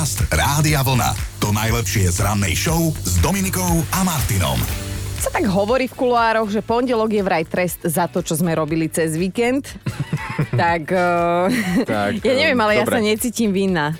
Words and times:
Podcast 0.00 0.32
Rádia 0.32 0.80
Vlna. 0.80 1.12
To 1.44 1.52
najlepšie 1.52 2.08
z 2.08 2.24
rannej 2.24 2.56
show 2.56 2.88
s 3.04 3.20
Dominikou 3.20 3.84
a 3.92 4.00
Martinom. 4.00 4.56
Sa 5.20 5.28
tak 5.28 5.44
hovorí 5.44 5.92
v 5.92 5.92
kuloároch, 5.92 6.48
že 6.48 6.64
pondelok 6.64 7.12
je 7.12 7.20
vraj 7.20 7.44
trest 7.44 7.84
za 7.84 8.08
to, 8.08 8.24
čo 8.24 8.32
sme 8.32 8.56
robili 8.56 8.88
cez 8.88 9.12
víkend. 9.20 9.68
tak, 10.56 10.88
uh, 10.88 11.52
Tak, 11.84 12.16
ja 12.24 12.32
neviem, 12.32 12.56
ale 12.56 12.80
ja 12.80 12.88
dobre. 12.88 12.96
sa 12.96 13.00
necítim 13.04 13.52
vinná. 13.52 13.92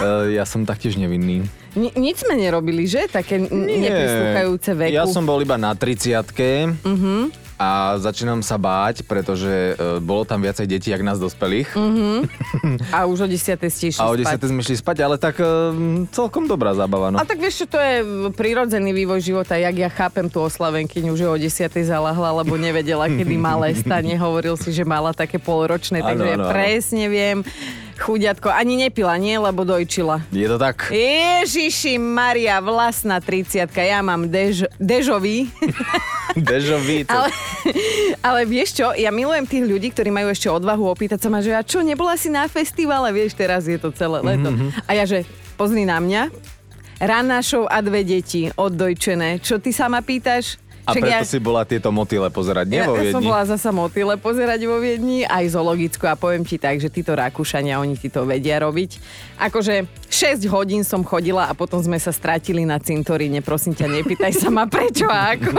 Uh, 0.00 0.32
ja 0.32 0.48
som 0.48 0.64
taktiež 0.64 0.96
nevinný. 0.96 1.44
Ni- 1.76 1.92
nič 1.92 2.24
sme 2.24 2.32
nerobili, 2.32 2.88
že? 2.88 3.04
Také 3.12 3.36
n- 3.36 3.68
neprislúchajúce 3.68 4.80
veku. 4.80 4.96
Ja 4.96 5.04
som 5.04 5.28
bol 5.28 5.44
iba 5.44 5.60
na 5.60 5.76
30 5.76 6.24
uh-huh. 6.24 7.28
A 7.58 7.98
začínam 7.98 8.38
sa 8.38 8.54
báť, 8.54 9.02
pretože 9.02 9.74
uh, 9.74 9.98
bolo 9.98 10.22
tam 10.22 10.38
viacej 10.38 10.66
detí, 10.70 10.94
jak 10.94 11.02
nás 11.02 11.18
dospelých. 11.18 11.74
Uh-huh. 11.74 12.22
A 12.94 13.02
už 13.10 13.26
o 13.26 13.28
10. 13.28 13.58
ste 13.66 13.90
išli 13.90 13.98
A 13.98 14.06
o 14.06 14.14
spať. 14.14 14.46
10 14.46 14.50
sme 14.54 14.60
išli 14.62 14.76
spať, 14.78 14.96
ale 15.02 15.18
tak 15.18 15.42
uh, 15.42 15.74
celkom 16.14 16.46
dobrá 16.46 16.70
zábava. 16.78 17.10
No. 17.10 17.18
A 17.18 17.26
tak 17.26 17.42
vieš 17.42 17.66
čo, 17.66 17.74
to 17.74 17.78
je 17.82 18.30
prirodzený 18.38 18.94
vývoj 18.94 19.18
života, 19.18 19.58
jak 19.58 19.74
ja 19.74 19.90
chápem 19.90 20.30
tú 20.30 20.38
oslavenkyňu, 20.46 21.18
že 21.18 21.26
o 21.26 21.34
10. 21.34 21.50
zalahla, 21.82 22.46
lebo 22.46 22.54
nevedela, 22.54 23.10
kedy 23.10 23.34
malé 23.34 23.74
stane. 23.82 24.14
Hovoril 24.14 24.54
si, 24.54 24.70
že 24.70 24.86
mala 24.86 25.10
také 25.10 25.42
polročné, 25.42 25.98
takže 25.98 26.26
ja 26.30 26.36
áno, 26.38 26.46
áno. 26.46 26.54
presne 26.54 27.10
viem. 27.10 27.42
Chuďatko, 27.98 28.54
ani 28.54 28.86
nepila, 28.86 29.18
nie? 29.18 29.34
Lebo 29.34 29.66
dojčila. 29.66 30.22
Je 30.30 30.46
to 30.46 30.54
tak? 30.54 30.94
Ježiši 30.94 31.98
Maria, 31.98 32.62
vlastná 32.62 33.18
30 33.18 33.66
ja 33.74 33.98
mám 34.06 34.30
dež, 34.30 34.70
dežový. 34.78 35.50
Dežový. 36.40 37.02
to- 37.02 37.12
ale, 37.12 37.28
ale 38.20 38.40
vieš 38.44 38.76
čo, 38.76 38.92
ja 38.92 39.08
milujem 39.08 39.44
tých 39.44 39.64
ľudí, 39.64 39.88
ktorí 39.90 40.08
majú 40.08 40.28
ešte 40.28 40.46
odvahu 40.46 40.88
opýtať 40.88 41.18
sa 41.18 41.28
ma, 41.28 41.38
že 41.38 41.52
a 41.52 41.62
čo, 41.62 41.80
nebola 41.80 42.14
si 42.14 42.28
na 42.28 42.46
festivale, 42.46 43.10
vieš, 43.10 43.34
teraz 43.34 43.64
je 43.64 43.76
to 43.76 43.90
celé 43.90 44.20
leto. 44.20 44.48
Mhm, 44.48 44.84
A 44.84 44.90
ja, 44.92 45.04
že 45.04 45.22
pozri 45.54 45.82
na 45.82 45.98
mňa, 45.98 46.30
ranná 46.98 47.38
show 47.40 47.64
a 47.64 47.78
dve 47.78 48.02
deti 48.02 48.50
oddojčené. 48.50 49.38
Čo 49.38 49.58
ty 49.58 49.70
sa 49.70 49.86
ma 49.86 50.00
pýtaš? 50.00 50.58
A 50.88 50.96
Však 50.96 51.04
preto 51.04 51.28
si 51.28 51.36
bola 51.36 51.68
tieto 51.68 51.92
motýle 51.92 52.32
pozerať, 52.32 52.64
nie 52.64 52.80
ja, 52.80 52.88
vo 52.88 52.96
ja 52.96 53.12
som 53.12 53.20
Viedni? 53.20 53.28
bola 53.28 53.44
zasa 53.44 53.68
motýle 53.68 54.16
pozerať 54.16 54.64
vo 54.64 54.80
Viedni, 54.80 55.28
aj 55.28 55.52
zoologickú 55.52 56.08
a 56.08 56.16
poviem 56.16 56.48
ti 56.48 56.56
tak, 56.56 56.80
že 56.80 56.88
títo 56.88 57.12
Rakúšania, 57.12 57.76
oni 57.76 57.92
ti 57.92 58.08
to 58.08 58.24
vedia 58.24 58.56
robiť. 58.56 58.96
Akože 59.36 59.84
6 60.08 60.48
hodín 60.48 60.88
som 60.88 61.04
chodila 61.04 61.44
a 61.44 61.52
potom 61.52 61.76
sme 61.84 62.00
sa 62.00 62.08
strátili 62.08 62.64
na 62.64 62.80
cintoríne. 62.80 63.44
Prosím 63.44 63.76
ťa, 63.76 63.84
nepýtaj 64.00 64.32
sa 64.32 64.48
ma 64.48 64.64
prečo 64.64 65.04
a 65.04 65.36
ako. 65.36 65.52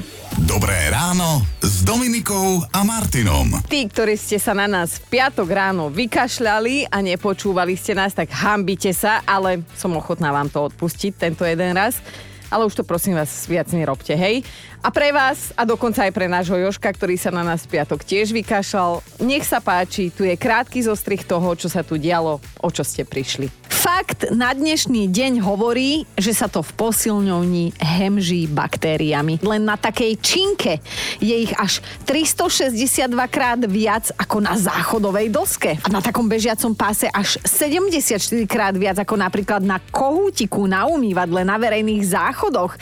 Dobré 0.54 0.78
ráno 0.94 1.42
s 1.58 1.82
Dominikou 1.82 2.62
a 2.70 2.86
Martinom. 2.86 3.58
Tí, 3.66 3.90
ktorí 3.90 4.14
ste 4.14 4.38
sa 4.38 4.54
na 4.54 4.70
nás 4.70 5.02
v 5.02 5.18
piatok 5.18 5.50
ráno 5.50 5.90
vykašľali 5.90 6.94
a 6.94 7.02
nepočúvali 7.02 7.74
ste 7.74 7.98
nás, 7.98 8.14
tak 8.14 8.30
hambite 8.30 8.94
sa, 8.94 9.26
ale 9.26 9.66
som 9.74 9.90
ochotná 9.98 10.30
vám 10.30 10.46
to 10.46 10.70
odpustiť 10.70 11.18
tento 11.18 11.42
jeden 11.42 11.74
raz. 11.74 11.98
Ale 12.46 12.62
už 12.62 12.78
to 12.78 12.84
prosím 12.86 13.18
vás 13.18 13.50
viac 13.50 13.66
nerobte, 13.74 14.14
hej. 14.14 14.46
A 14.86 14.94
pre 14.94 15.10
vás, 15.10 15.50
a 15.58 15.66
dokonca 15.66 16.06
aj 16.06 16.14
pre 16.14 16.30
nášho 16.30 16.54
Joška, 16.62 16.86
ktorý 16.94 17.18
sa 17.18 17.34
na 17.34 17.42
nás 17.42 17.66
piatok 17.66 18.06
tiež 18.06 18.30
vykašľal, 18.30 19.02
nech 19.18 19.42
sa 19.42 19.58
páči, 19.58 20.14
tu 20.14 20.22
je 20.22 20.38
krátky 20.38 20.78
zostrih 20.78 21.26
toho, 21.26 21.58
čo 21.58 21.66
sa 21.66 21.82
tu 21.82 21.98
dialo, 21.98 22.38
o 22.62 22.68
čo 22.70 22.86
ste 22.86 23.02
prišli. 23.02 23.66
Fakt 23.86 24.34
na 24.34 24.50
dnešný 24.50 25.06
deň 25.10 25.46
hovorí, 25.46 26.10
že 26.18 26.34
sa 26.34 26.50
to 26.50 26.58
v 26.58 26.70
posilňovni 26.74 27.78
hemží 27.78 28.50
baktériami. 28.50 29.38
Len 29.46 29.62
na 29.62 29.78
takej 29.78 30.18
činke 30.18 30.82
je 31.22 31.34
ich 31.34 31.54
až 31.54 31.78
362 32.02 33.06
krát 33.30 33.62
viac 33.66 34.10
ako 34.18 34.42
na 34.42 34.58
záchodovej 34.58 35.30
doske. 35.30 35.78
A 35.82 35.88
na 35.90 36.02
takom 36.02 36.26
bežiacom 36.26 36.74
páse 36.74 37.06
až 37.10 37.38
74 37.46 38.18
krát 38.50 38.74
viac 38.74 38.98
ako 38.98 39.18
napríklad 39.18 39.62
na 39.62 39.78
kohútiku 39.78 40.66
na 40.66 40.90
umývadle 40.90 41.46
na 41.46 41.54
verejných 41.54 42.10
záchodoch. 42.10 42.74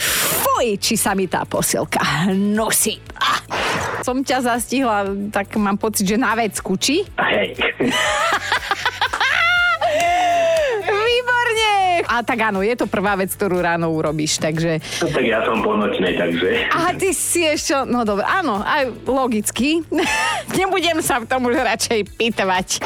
Fuj, 0.54 0.78
či 0.78 0.94
sa 0.94 1.18
mi 1.18 1.26
tá 1.26 1.42
posilka 1.42 2.30
nosí. 2.30 3.02
Ah. 3.18 3.42
Som 4.06 4.22
ťa 4.22 4.38
zastihla, 4.38 5.10
tak 5.34 5.50
mám 5.58 5.74
pocit, 5.74 6.06
že 6.06 6.14
na 6.14 6.30
vecku, 6.38 6.78
či? 6.78 7.02
Hej. 7.18 7.58
A 12.14 12.22
tak 12.22 12.46
áno, 12.46 12.62
je 12.62 12.78
to 12.78 12.86
prvá 12.86 13.18
vec, 13.18 13.34
ktorú 13.34 13.58
ráno 13.58 13.90
urobíš, 13.90 14.38
takže... 14.38 14.78
No, 15.02 15.10
tak 15.10 15.26
ja 15.26 15.42
som 15.42 15.66
polnočnej, 15.66 16.14
takže... 16.14 16.70
A 16.70 16.94
ty 16.94 17.10
si 17.10 17.42
ešte... 17.42 17.74
No 17.90 18.06
dobre, 18.06 18.22
áno, 18.22 18.62
aj 18.62 19.02
logicky. 19.02 19.82
Nebudem 20.58 21.02
sa 21.02 21.18
v 21.18 21.26
tom 21.26 21.50
už 21.50 21.58
radšej 21.58 22.14
pýtovať. 22.14 22.78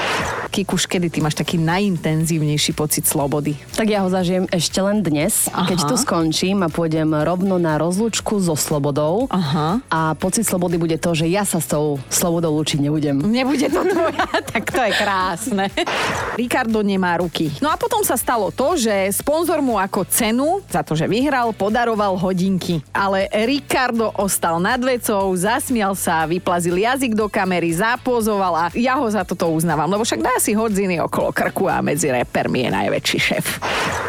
Kikuš, 0.49 0.89
kedy 0.89 1.13
ty 1.13 1.21
máš 1.21 1.37
taký 1.37 1.61
najintenzívnejší 1.61 2.73
pocit 2.73 3.05
slobody? 3.05 3.53
Tak 3.77 3.85
ja 3.85 4.01
ho 4.01 4.09
zažijem 4.09 4.49
ešte 4.49 4.81
len 4.81 5.05
dnes, 5.05 5.45
Aha. 5.53 5.69
keď 5.69 5.93
tu 5.93 5.95
skončím 6.01 6.65
a 6.65 6.73
pôjdem 6.73 7.13
rovno 7.13 7.61
na 7.61 7.77
rozlúčku 7.77 8.41
so 8.41 8.57
slobodou. 8.57 9.29
Aha. 9.29 9.85
A 9.93 10.17
pocit 10.17 10.49
slobody 10.49 10.81
bude 10.81 10.97
to, 10.97 11.13
že 11.13 11.29
ja 11.29 11.45
sa 11.45 11.61
s 11.61 11.69
tou 11.69 12.01
slobodou 12.09 12.57
lúčiť 12.57 12.81
nebudem. 12.81 13.21
Nebude 13.29 13.69
to 13.69 13.85
tvoja, 13.85 14.25
tak 14.57 14.73
to 14.73 14.81
je 14.89 14.93
krásne. 14.97 15.69
Ricardo 16.41 16.81
nemá 16.81 17.21
ruky. 17.21 17.53
No 17.61 17.69
a 17.69 17.77
potom 17.77 18.01
sa 18.01 18.17
stalo 18.17 18.49
to, 18.49 18.81
že 18.81 19.18
sponzor 19.19 19.59
mu 19.59 19.75
ako 19.75 20.07
cenu 20.07 20.63
za 20.71 20.87
to, 20.87 20.95
že 20.95 21.11
vyhral, 21.11 21.51
podaroval 21.51 22.15
hodinky. 22.15 22.79
Ale 22.95 23.27
Ricardo 23.45 24.15
ostal 24.15 24.63
nad 24.63 24.79
vecou, 24.79 25.35
zasmial 25.35 25.99
sa, 25.99 26.23
vyplazil 26.31 26.79
jazyk 26.79 27.19
do 27.19 27.27
kamery, 27.27 27.75
zapózoval 27.75 28.55
a 28.55 28.65
ja 28.79 28.95
ho 28.95 29.07
za 29.11 29.27
toto 29.27 29.51
uznávam, 29.51 29.91
lebo 29.91 30.07
však 30.07 30.23
dá 30.23 30.35
si 30.39 30.55
hodziny 30.55 31.03
okolo 31.03 31.35
krku 31.35 31.67
a 31.67 31.83
medzi 31.83 32.15
repermi 32.15 32.65
je 32.65 32.71
najväčší 32.71 33.19
šéf. 33.19 33.47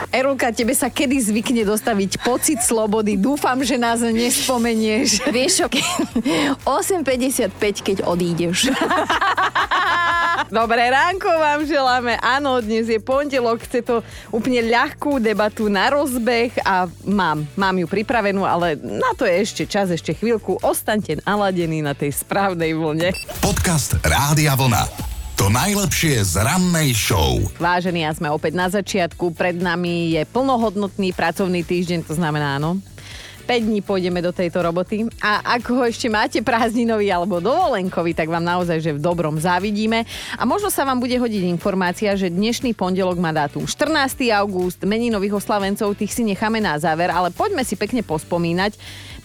Erulka, 0.09 0.49
tebe 0.49 0.73
sa 0.73 0.89
kedy 0.89 1.21
zvykne 1.21 1.61
dostaviť 1.69 2.25
pocit 2.25 2.57
slobody? 2.65 3.13
Dúfam, 3.13 3.61
že 3.61 3.77
nás 3.77 4.01
nespomenieš. 4.01 5.21
Vieš 5.29 5.51
čo, 5.61 5.65
ke- 5.69 5.85
8.55, 6.65 7.53
keď 7.85 7.97
odídeš. 8.09 8.73
Dobré 10.49 10.89
ránko 10.89 11.29
vám 11.29 11.61
želáme. 11.61 12.17
Áno, 12.25 12.57
dnes 12.57 12.89
je 12.89 12.97
pondelok, 12.97 13.61
chce 13.69 13.85
to 13.85 14.01
úplne 14.33 14.65
ľahkú 14.65 15.21
debatu 15.21 15.69
na 15.69 15.93
rozbeh 15.93 16.57
a 16.65 16.89
mám, 17.05 17.45
mám 17.53 17.77
ju 17.77 17.85
pripravenú, 17.85 18.41
ale 18.49 18.81
na 18.81 19.13
to 19.13 19.29
je 19.29 19.45
ešte 19.45 19.63
čas, 19.69 19.93
ešte 19.93 20.17
chvíľku. 20.17 20.57
Ostaňte 20.65 21.21
naladení 21.21 21.85
na 21.85 21.93
tej 21.93 22.17
správnej 22.17 22.73
vlne. 22.73 23.13
Podcast 23.45 23.93
Rádia 24.01 24.57
Vlna. 24.57 25.08
Najlepšie 25.49 26.21
z 26.29 26.45
rannej 26.45 26.93
show. 26.93 27.41
Vážení, 27.57 28.05
a 28.05 28.13
sme 28.13 28.29
opäť 28.29 28.53
na 28.53 28.69
začiatku. 28.69 29.33
Pred 29.33 29.57
nami 29.57 30.13
je 30.13 30.21
plnohodnotný 30.29 31.09
pracovný 31.09 31.65
týždeň, 31.65 32.05
to 32.05 32.13
znamená 32.13 32.61
áno. 32.61 32.77
5 33.49 33.65
dní 33.65 33.81
pôjdeme 33.81 34.21
do 34.21 34.29
tejto 34.29 34.61
roboty 34.61 35.09
a 35.17 35.41
ak 35.57 35.73
ho 35.73 35.81
ešte 35.81 36.05
máte 36.05 36.37
prázdninový 36.45 37.09
alebo 37.09 37.41
dovolenkový, 37.41 38.13
tak 38.13 38.29
vám 38.29 38.45
naozaj 38.45 38.77
že 38.77 38.93
v 38.93 39.01
dobrom 39.01 39.41
závidíme. 39.41 40.05
A 40.37 40.45
možno 40.45 40.69
sa 40.69 40.85
vám 40.85 41.01
bude 41.01 41.17
hodiť 41.17 41.49
informácia, 41.49 42.13
že 42.13 42.29
dnešný 42.29 42.77
pondelok 42.77 43.17
má 43.17 43.33
dátum 43.33 43.65
14. 43.65 44.29
august, 44.29 44.85
meninových 44.85 45.41
oslavencov, 45.41 45.97
tých 45.97 46.13
si 46.13 46.29
necháme 46.29 46.61
na 46.61 46.77
záver, 46.77 47.09
ale 47.09 47.33
poďme 47.33 47.65
si 47.65 47.73
pekne 47.73 48.05
pospomínať. 48.05 48.77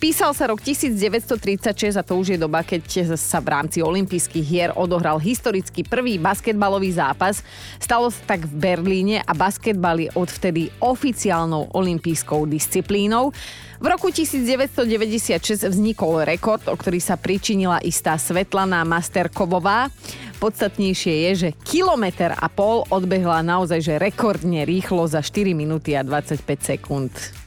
Písal 0.04 0.36
sa 0.36 0.52
rok 0.52 0.60
1936 0.60 1.96
a 1.96 2.04
to 2.04 2.20
už 2.20 2.36
je 2.36 2.38
doba, 2.44 2.60
keď 2.60 3.08
sa 3.16 3.40
v 3.40 3.48
rámci 3.56 3.80
olympijských 3.80 4.44
hier 4.44 4.70
odohral 4.76 5.16
historicky 5.16 5.80
prvý 5.80 6.20
basketbalový 6.20 6.92
zápas. 6.92 7.40
Stalo 7.80 8.12
sa 8.12 8.36
tak 8.36 8.44
v 8.44 8.52
Berlíne 8.52 9.24
a 9.24 9.32
basketbal 9.32 10.04
je 10.04 10.12
odvtedy 10.12 10.68
oficiálnou 10.84 11.72
olympijskou 11.72 12.44
disciplínou. 12.44 13.32
V 13.80 13.86
roku 13.88 14.12
1996 14.12 15.72
vznikol 15.72 16.28
rekord, 16.28 16.68
o 16.68 16.76
ktorý 16.76 17.00
sa 17.00 17.16
pričinila 17.16 17.80
istá 17.80 18.20
Svetlana 18.20 18.84
Masterkovová. 18.84 19.88
Podstatnejšie 20.36 21.14
je, 21.16 21.48
že 21.48 21.50
kilometr 21.64 22.36
a 22.36 22.52
pol 22.52 22.84
odbehla 22.92 23.40
naozaj 23.40 23.80
že 23.80 23.96
rekordne 23.96 24.68
rýchlo 24.68 25.08
za 25.08 25.24
4 25.24 25.56
minúty 25.56 25.96
a 25.96 26.04
25 26.04 26.44
sekúnd. 26.60 27.43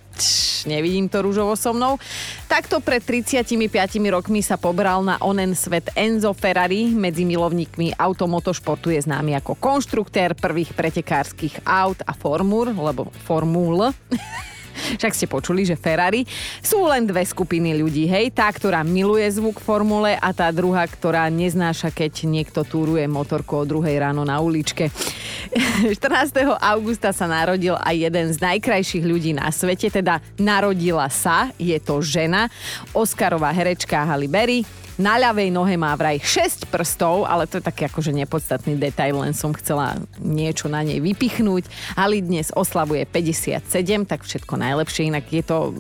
Nevidím 0.68 1.08
to 1.08 1.24
rúžovo 1.24 1.56
so 1.56 1.72
mnou. 1.72 2.02
Takto 2.50 2.82
pred 2.82 3.00
35 3.00 3.54
rokmi 4.12 4.42
sa 4.44 4.60
pobral 4.60 5.06
na 5.06 5.16
onen 5.22 5.54
svet 5.54 5.94
Enzo 5.94 6.34
Ferrari. 6.36 6.90
Medzi 6.92 7.24
milovníkmi 7.24 7.96
automotošportu 7.96 8.92
je 8.92 9.06
známy 9.06 9.38
ako 9.38 9.56
konštruktér 9.58 10.36
prvých 10.36 10.74
pretekárskych 10.76 11.64
aut 11.64 12.02
a 12.04 12.14
formúr, 12.18 12.74
lebo 12.74 13.10
formúl. 13.26 13.90
Však 14.98 15.14
ste 15.14 15.28
počuli, 15.28 15.66
že 15.66 15.80
Ferrari 15.80 16.24
sú 16.62 16.86
len 16.88 17.06
dve 17.06 17.26
skupiny 17.26 17.78
ľudí, 17.78 18.08
hej. 18.08 18.32
Tá, 18.32 18.50
ktorá 18.50 18.82
miluje 18.86 19.26
zvuk 19.34 19.60
formule 19.60 20.16
a 20.18 20.30
tá 20.32 20.50
druhá, 20.54 20.86
ktorá 20.86 21.28
neznáša, 21.28 21.92
keď 21.92 22.30
niekto 22.30 22.62
túruje 22.64 23.06
motorku 23.10 23.60
o 23.62 23.68
druhej 23.68 23.98
ráno 24.00 24.24
na 24.24 24.40
uličke. 24.40 24.90
14. 25.98 26.58
augusta 26.58 27.12
sa 27.12 27.26
narodil 27.26 27.76
aj 27.78 27.96
jeden 27.96 28.28
z 28.34 28.38
najkrajších 28.40 29.06
ľudí 29.06 29.32
na 29.36 29.50
svete, 29.50 29.90
teda 29.90 30.20
narodila 30.40 31.08
sa, 31.12 31.50
je 31.58 31.78
to 31.82 32.00
žena, 32.04 32.50
Oscarová 32.94 33.54
herečka 33.54 34.06
Halle 34.06 34.30
Berry. 34.30 34.87
Na 34.98 35.14
ľavej 35.22 35.54
nohe 35.54 35.78
má 35.78 35.94
vraj 35.94 36.18
6 36.18 36.74
prstov, 36.74 37.30
ale 37.30 37.46
to 37.46 37.62
je 37.62 37.68
taký 37.70 37.86
akože 37.86 38.10
nepodstatný 38.18 38.74
detail, 38.82 39.22
len 39.22 39.30
som 39.30 39.54
chcela 39.54 39.94
niečo 40.18 40.66
na 40.66 40.82
nej 40.82 40.98
vypichnúť. 40.98 41.70
Ali 41.94 42.26
dnes 42.26 42.50
oslavuje 42.50 43.06
57, 43.06 43.62
tak 44.10 44.26
všetko 44.26 44.58
najlepšie, 44.58 45.14
inak 45.14 45.30
je 45.30 45.46
to 45.46 45.78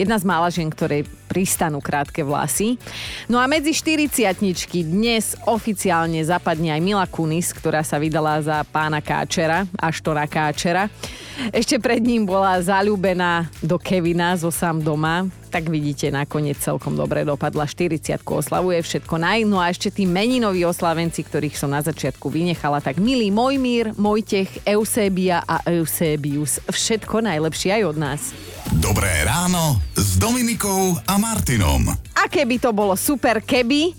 jedna 0.00 0.16
z 0.16 0.24
mála 0.24 0.48
žien, 0.48 0.72
ktorej 0.72 1.04
pristanú 1.28 1.84
krátke 1.84 2.24
vlasy. 2.24 2.80
No 3.28 3.36
a 3.36 3.44
medzi 3.44 3.76
40 3.76 4.32
dnes 4.80 5.36
oficiálne 5.44 6.24
zapadne 6.24 6.72
aj 6.72 6.80
Mila 6.80 7.04
Kunis, 7.04 7.52
ktorá 7.52 7.84
sa 7.84 8.00
vydala 8.00 8.40
za 8.40 8.64
pána 8.64 9.04
Káčera, 9.04 9.68
Aštora 9.76 10.24
Káčera. 10.24 10.88
Ešte 11.52 11.76
pred 11.76 12.00
ním 12.00 12.24
bola 12.24 12.56
zalúbená 12.64 13.52
do 13.60 13.76
Kevina 13.76 14.32
zo 14.40 14.48
sám 14.48 14.80
doma. 14.80 15.28
Tak 15.54 15.70
vidíte, 15.70 16.10
nakoniec 16.10 16.58
celkom 16.58 16.98
dobre 16.98 17.22
dopadla. 17.22 17.70
40 17.70 18.26
oslavuje 18.26 18.82
všetko 18.82 19.14
naj. 19.22 19.46
No 19.46 19.62
a 19.62 19.70
ešte 19.70 19.86
tí 19.86 20.02
meninoví 20.02 20.66
oslavenci, 20.66 21.22
ktorých 21.22 21.54
som 21.54 21.70
na 21.70 21.78
začiatku 21.78 22.26
vynechala, 22.26 22.82
tak 22.82 22.98
milý 22.98 23.30
Mojmír, 23.30 23.94
Mojtech, 23.94 24.66
Eusebia 24.66 25.46
a 25.46 25.62
Eusebius. 25.70 26.58
Všetko 26.66 27.22
najlepšie 27.22 27.70
aj 27.70 27.82
od 27.86 27.96
nás. 28.02 28.20
Dobré 28.82 29.06
ráno 29.22 29.78
s 29.94 30.18
Dominikou 30.18 30.98
a 31.06 31.14
Martinom. 31.22 31.86
A 32.18 32.26
keby 32.26 32.58
to 32.58 32.74
bolo 32.74 32.98
super, 32.98 33.38
keby 33.38 33.94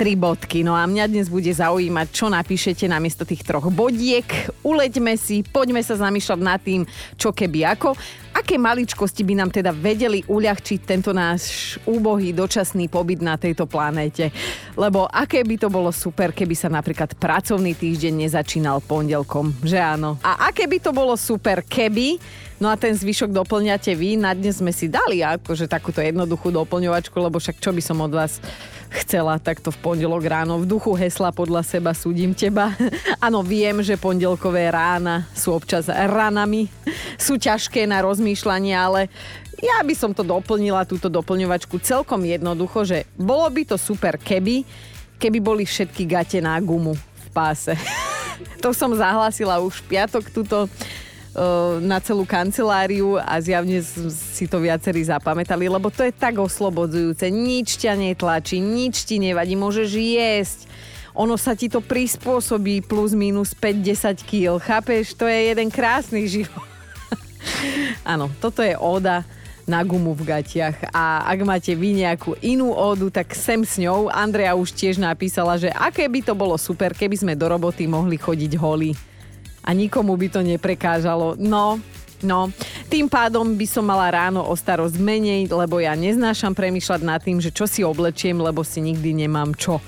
tri 0.00 0.16
bodky. 0.16 0.64
No 0.64 0.72
a 0.72 0.88
mňa 0.88 1.12
dnes 1.12 1.28
bude 1.28 1.52
zaujímať, 1.52 2.06
čo 2.08 2.32
napíšete 2.32 2.88
namiesto 2.88 3.28
tých 3.28 3.44
troch 3.44 3.68
bodiek. 3.68 4.24
Uleďme 4.64 5.16
si, 5.20 5.44
poďme 5.44 5.84
sa 5.84 5.96
zamýšľať 5.96 6.40
nad 6.40 6.60
tým, 6.60 6.88
čo 7.20 7.36
keby 7.36 7.68
ako. 7.76 7.92
Aké 8.30 8.54
maličkosti 8.58 9.26
by 9.26 9.34
nám 9.38 9.50
teda 9.50 9.74
vedeli 9.74 10.22
uľahčiť 10.26 10.80
tento 10.86 11.10
náš 11.10 11.76
úbohý 11.82 12.30
dočasný 12.30 12.86
pobyt 12.86 13.22
na 13.22 13.34
tejto 13.34 13.66
planéte? 13.66 14.30
Lebo 14.78 15.06
aké 15.10 15.42
by 15.42 15.56
to 15.58 15.68
bolo 15.68 15.90
super, 15.90 16.30
keby 16.30 16.54
sa 16.54 16.70
napríklad 16.70 17.18
pracovný 17.18 17.74
týždeň 17.74 18.26
nezačínal 18.26 18.78
pondelkom, 18.86 19.54
že 19.66 19.82
áno? 19.82 20.18
A 20.22 20.50
aké 20.50 20.70
by 20.70 20.78
to 20.78 20.90
bolo 20.94 21.18
super, 21.18 21.66
keby 21.66 22.22
No 22.60 22.68
a 22.68 22.76
ten 22.76 22.92
zvyšok 22.92 23.32
doplňate 23.32 23.96
vy. 23.96 24.20
Na 24.20 24.36
dnes 24.36 24.60
sme 24.60 24.68
si 24.68 24.84
dali 24.84 25.24
akože 25.24 25.64
takúto 25.64 26.04
jednoduchú 26.04 26.52
doplňovačku, 26.52 27.16
lebo 27.16 27.40
však 27.40 27.56
čo 27.56 27.72
by 27.72 27.80
som 27.80 28.04
od 28.04 28.12
vás 28.12 28.36
chcela 29.00 29.40
takto 29.40 29.72
v 29.72 29.80
pondelok 29.80 30.28
ráno. 30.28 30.60
V 30.60 30.68
duchu 30.68 30.92
hesla 30.92 31.32
podľa 31.32 31.64
seba 31.64 31.96
súdim 31.96 32.36
teba. 32.36 32.76
Áno, 33.26 33.40
viem, 33.40 33.80
že 33.80 33.96
pondelkové 33.96 34.68
rána 34.68 35.24
sú 35.32 35.56
občas 35.56 35.88
ranami. 35.88 36.68
Sú 37.16 37.40
ťažké 37.40 37.88
na 37.88 38.04
rozmýšľanie, 38.20 38.76
ale 38.76 39.08
ja 39.64 39.80
by 39.80 39.96
som 39.96 40.12
to 40.12 40.20
doplnila, 40.20 40.84
túto 40.84 41.08
doplňovačku 41.08 41.80
celkom 41.80 42.20
jednoducho, 42.28 42.84
že 42.84 43.08
bolo 43.16 43.48
by 43.48 43.64
to 43.64 43.80
super 43.80 44.20
keby, 44.20 44.68
keby 45.16 45.40
boli 45.40 45.64
všetky 45.64 46.04
gate 46.04 46.44
na 46.44 46.60
gumu 46.60 46.92
v 46.92 47.26
páse. 47.32 47.72
to 48.62 48.76
som 48.76 48.92
zahlásila 48.92 49.56
už 49.64 49.80
v 49.80 49.96
piatok 49.96 50.28
túto 50.28 50.68
na 51.80 52.02
celú 52.02 52.26
kanceláriu 52.26 53.14
a 53.14 53.38
zjavne 53.38 53.78
si 54.10 54.50
to 54.50 54.58
viacerí 54.58 55.06
zapamätali, 55.06 55.70
lebo 55.70 55.86
to 55.86 56.02
je 56.02 56.10
tak 56.10 56.34
oslobodzujúce. 56.34 57.30
Nič 57.30 57.78
ťa 57.78 57.94
netlačí, 57.94 58.58
nič 58.58 59.06
ti 59.06 59.22
nevadí, 59.22 59.54
môžeš 59.54 59.88
jesť. 59.94 60.60
Ono 61.14 61.38
sa 61.38 61.54
ti 61.54 61.70
to 61.70 61.78
prispôsobí 61.78 62.82
plus 62.82 63.14
minus 63.14 63.54
5-10 63.54 64.26
kg. 64.26 64.58
Chápeš? 64.58 65.14
To 65.14 65.30
je 65.30 65.54
jeden 65.54 65.70
krásny 65.70 66.26
život. 66.26 66.69
Áno, 68.02 68.30
toto 68.40 68.64
je 68.64 68.74
óda 68.76 69.24
na 69.68 69.86
gumu 69.86 70.16
v 70.18 70.26
gatiach. 70.26 70.90
A 70.90 71.22
ak 71.30 71.38
máte 71.46 71.72
vy 71.78 72.02
nejakú 72.02 72.34
inú 72.42 72.74
ódu, 72.74 73.06
tak 73.06 73.30
sem 73.38 73.62
s 73.62 73.78
ňou. 73.78 74.10
Andrea 74.10 74.58
už 74.58 74.74
tiež 74.74 74.98
napísala, 74.98 75.54
že 75.60 75.70
aké 75.70 76.10
by 76.10 76.26
to 76.26 76.34
bolo 76.34 76.58
super, 76.58 76.90
keby 76.90 77.14
sme 77.14 77.38
do 77.38 77.46
roboty 77.46 77.86
mohli 77.86 78.18
chodiť 78.18 78.52
holí 78.58 78.92
a 79.62 79.70
nikomu 79.70 80.16
by 80.16 80.28
to 80.32 80.40
neprekážalo. 80.42 81.38
No, 81.38 81.78
No, 82.20 82.52
tým 82.92 83.08
pádom 83.08 83.56
by 83.56 83.64
som 83.64 83.80
mala 83.80 84.12
ráno 84.12 84.44
o 84.44 84.52
starosť 84.52 85.00
menej, 85.00 85.48
lebo 85.48 85.80
ja 85.80 85.96
neznášam 85.96 86.52
premýšľať 86.52 87.00
nad 87.00 87.16
tým, 87.24 87.40
že 87.40 87.48
čo 87.48 87.64
si 87.64 87.80
oblečiem, 87.80 88.36
lebo 88.36 88.60
si 88.60 88.84
nikdy 88.84 89.24
nemám 89.24 89.56
čo. 89.56 89.80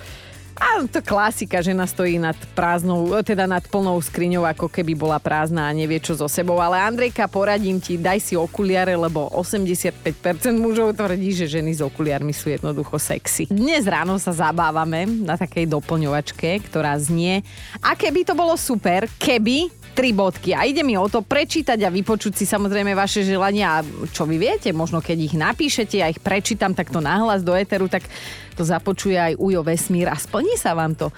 A 0.56 0.84
to 0.84 1.00
klasika, 1.00 1.64
žena 1.64 1.88
stojí 1.88 2.20
nad 2.20 2.36
prázdnou, 2.52 3.08
teda 3.24 3.48
nad 3.48 3.64
plnou 3.64 3.96
skriňou, 4.00 4.44
ako 4.44 4.68
keby 4.68 4.92
bola 4.92 5.16
prázdna 5.16 5.68
a 5.68 5.76
nevie 5.76 5.98
čo 5.98 6.12
so 6.12 6.28
sebou. 6.28 6.60
Ale 6.60 6.80
Andrejka, 6.80 7.28
poradím 7.28 7.80
ti, 7.80 7.96
daj 7.96 8.20
si 8.20 8.34
okuliare, 8.36 8.92
lebo 8.92 9.32
85% 9.32 10.52
mužov 10.56 10.96
tvrdí, 10.96 11.32
že 11.32 11.48
ženy 11.48 11.72
s 11.76 11.80
okuliarmi 11.80 12.36
sú 12.36 12.52
jednoducho 12.52 13.00
sexy. 13.00 13.48
Dnes 13.48 13.88
ráno 13.88 14.20
sa 14.20 14.32
zabávame 14.32 15.08
na 15.08 15.40
takej 15.40 15.68
doplňovačke, 15.68 16.60
ktorá 16.68 16.96
znie, 17.00 17.40
a 17.80 17.96
keby 17.96 18.28
to 18.28 18.36
bolo 18.36 18.56
super, 18.56 19.08
keby 19.16 19.72
tri 19.92 20.16
bodky. 20.16 20.56
A 20.56 20.64
ide 20.64 20.80
mi 20.80 20.96
o 20.96 21.04
to 21.06 21.20
prečítať 21.20 21.76
a 21.84 21.92
vypočuť 21.92 22.32
si 22.32 22.44
samozrejme 22.48 22.96
vaše 22.96 23.22
želania. 23.22 23.80
A 23.80 23.84
čo 24.08 24.24
vy 24.24 24.40
viete, 24.40 24.72
možno 24.72 25.04
keď 25.04 25.18
ich 25.20 25.34
napíšete 25.36 26.00
a 26.00 26.08
ich 26.08 26.20
prečítam 26.20 26.72
takto 26.72 26.98
nahlas 26.98 27.44
do 27.44 27.52
éteru, 27.52 27.92
tak 27.92 28.08
to 28.54 28.64
započuje 28.64 29.16
aj 29.16 29.38
Ujo 29.40 29.60
Vesmír 29.64 30.08
a 30.12 30.16
splní 30.16 30.54
sa 30.60 30.76
vám 30.76 30.94
to 30.94 31.08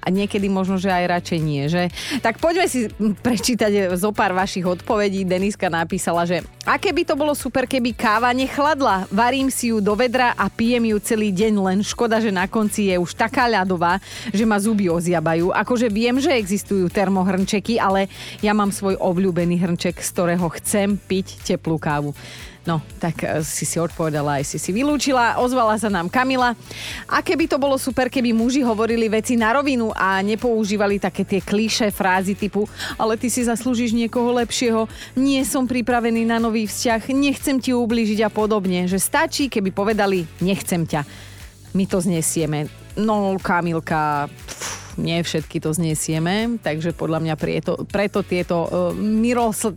a 0.00 0.08
niekedy 0.08 0.48
možno, 0.48 0.80
že 0.80 0.88
aj 0.88 1.20
radšej 1.20 1.40
nie, 1.44 1.68
že? 1.68 1.92
Tak 2.24 2.40
poďme 2.40 2.64
si 2.66 2.88
prečítať 2.98 3.92
zo 4.00 4.10
pár 4.16 4.32
vašich 4.32 4.64
odpovedí. 4.64 5.28
Deniska 5.28 5.68
napísala, 5.68 6.24
že 6.24 6.40
aké 6.64 6.88
by 6.90 7.02
to 7.04 7.14
bolo 7.16 7.36
super, 7.36 7.68
keby 7.68 7.92
káva 7.92 8.32
nechladla. 8.32 9.04
Varím 9.12 9.52
si 9.52 9.68
ju 9.68 9.84
do 9.84 9.92
vedra 9.92 10.32
a 10.32 10.48
pijem 10.48 10.96
ju 10.96 10.98
celý 11.04 11.28
deň, 11.36 11.52
len 11.60 11.78
škoda, 11.84 12.16
že 12.16 12.32
na 12.32 12.48
konci 12.48 12.88
je 12.88 12.96
už 12.96 13.12
taká 13.12 13.44
ľadová, 13.44 14.00
že 14.32 14.48
ma 14.48 14.56
zuby 14.56 14.88
ozjabajú. 14.88 15.52
Akože 15.52 15.92
viem, 15.92 16.16
že 16.16 16.32
existujú 16.32 16.88
termohrnčeky, 16.88 17.76
ale 17.76 18.08
ja 18.40 18.56
mám 18.56 18.72
svoj 18.72 18.96
obľúbený 18.96 19.60
hrnček, 19.60 20.00
z 20.00 20.08
ktorého 20.16 20.48
chcem 20.56 20.96
piť 20.96 21.44
teplú 21.44 21.76
kávu. 21.76 22.16
No, 22.68 22.84
tak 23.00 23.24
e, 23.24 23.40
si 23.40 23.64
si 23.64 23.80
odpovedala, 23.80 24.40
aj 24.40 24.44
si 24.44 24.58
si 24.60 24.70
vylúčila. 24.70 25.40
Ozvala 25.40 25.80
sa 25.80 25.88
nám 25.88 26.12
Kamila. 26.12 26.52
A 27.08 27.24
keby 27.24 27.48
to 27.48 27.56
bolo 27.56 27.80
super, 27.80 28.12
keby 28.12 28.36
muži 28.36 28.60
hovorili 28.60 29.08
veci 29.08 29.36
na 29.36 29.56
rovinu 29.56 29.92
a 29.96 30.20
nepoužívali 30.20 31.00
také 31.00 31.24
tie 31.24 31.40
klíše 31.40 31.88
frázy 31.88 32.36
typu 32.36 32.68
ale 32.98 33.16
ty 33.16 33.32
si 33.32 33.44
zaslúžiš 33.44 33.96
niekoho 33.96 34.32
lepšieho, 34.36 34.84
nie 35.16 35.40
som 35.46 35.64
pripravený 35.64 36.28
na 36.28 36.36
nový 36.36 36.66
vzťah, 36.66 37.08
nechcem 37.12 37.56
ti 37.56 37.72
ublížiť 37.72 38.26
a 38.26 38.30
podobne. 38.32 38.84
Že 38.84 38.98
stačí, 39.00 39.44
keby 39.48 39.70
povedali 39.72 40.28
nechcem 40.44 40.84
ťa. 40.84 41.04
My 41.72 41.84
to 41.86 42.02
znesieme. 42.02 42.66
No, 42.98 43.38
Kamilka, 43.38 44.26
pff, 44.26 44.98
nie 44.98 45.22
všetky 45.22 45.62
to 45.62 45.70
znesieme, 45.70 46.58
takže 46.60 46.92
podľa 46.92 47.22
mňa 47.22 47.34
preto, 47.38 47.72
preto 47.86 48.26
tieto 48.26 48.56
uh, 48.66 48.68
mirosl 48.92 49.72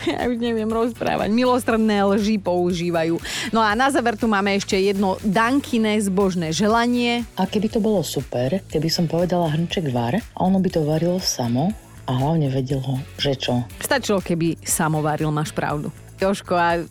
ja 0.12 0.26
už 0.26 0.36
neviem 0.40 0.68
rozprávať, 0.68 1.28
milostredné 1.32 2.04
lži 2.04 2.40
používajú. 2.40 3.20
No 3.52 3.60
a 3.60 3.76
na 3.76 3.92
záver 3.92 4.16
tu 4.16 4.26
máme 4.30 4.56
ešte 4.56 4.78
jedno 4.78 5.20
Dankine 5.20 6.00
zbožné 6.00 6.52
želanie. 6.56 7.26
A 7.36 7.44
keby 7.44 7.68
to 7.68 7.80
bolo 7.82 8.00
super, 8.00 8.64
keby 8.68 8.88
som 8.88 9.04
povedala 9.04 9.52
hrnček 9.52 9.92
var 9.92 10.16
a 10.16 10.38
ono 10.40 10.60
by 10.60 10.68
to 10.72 10.80
varilo 10.84 11.20
samo 11.20 11.68
a 12.08 12.10
hlavne 12.10 12.50
vedel 12.50 12.82
ho, 12.82 12.98
že 13.20 13.36
čo. 13.36 13.62
Stačilo, 13.78 14.18
keby 14.18 14.58
samo 14.64 14.98
varil, 15.04 15.30
máš 15.30 15.54
pravdu. 15.54 15.92
Joško, 16.20 16.52
a 16.52 16.84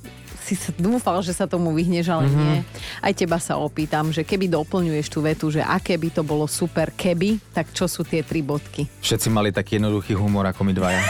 si 0.56 0.70
dúfal, 0.77 1.22
že 1.25 1.34
sa 1.34 1.50
tomu 1.50 1.74
vyhneš, 1.74 2.08
ale 2.10 2.25
mm-hmm. 2.29 2.41
nie. 2.46 2.58
Aj 3.01 3.13
teba 3.13 3.38
sa 3.41 3.58
opýtam, 3.58 4.13
že 4.13 4.24
keby 4.24 4.50
doplňuješ 4.50 5.08
tú 5.10 5.20
vetu, 5.25 5.50
že 5.50 5.62
aké 5.65 5.98
by 5.98 6.10
to 6.13 6.22
bolo 6.22 6.46
super 6.48 6.94
keby, 6.94 7.41
tak 7.51 7.74
čo 7.74 7.89
sú 7.89 8.06
tie 8.06 8.22
tri 8.22 8.46
bodky? 8.46 8.88
Všetci 9.03 9.27
mali 9.34 9.50
taký 9.50 9.82
jednoduchý 9.82 10.15
humor 10.15 10.48
ako 10.50 10.62
my 10.65 10.74
dvaja. 10.74 11.01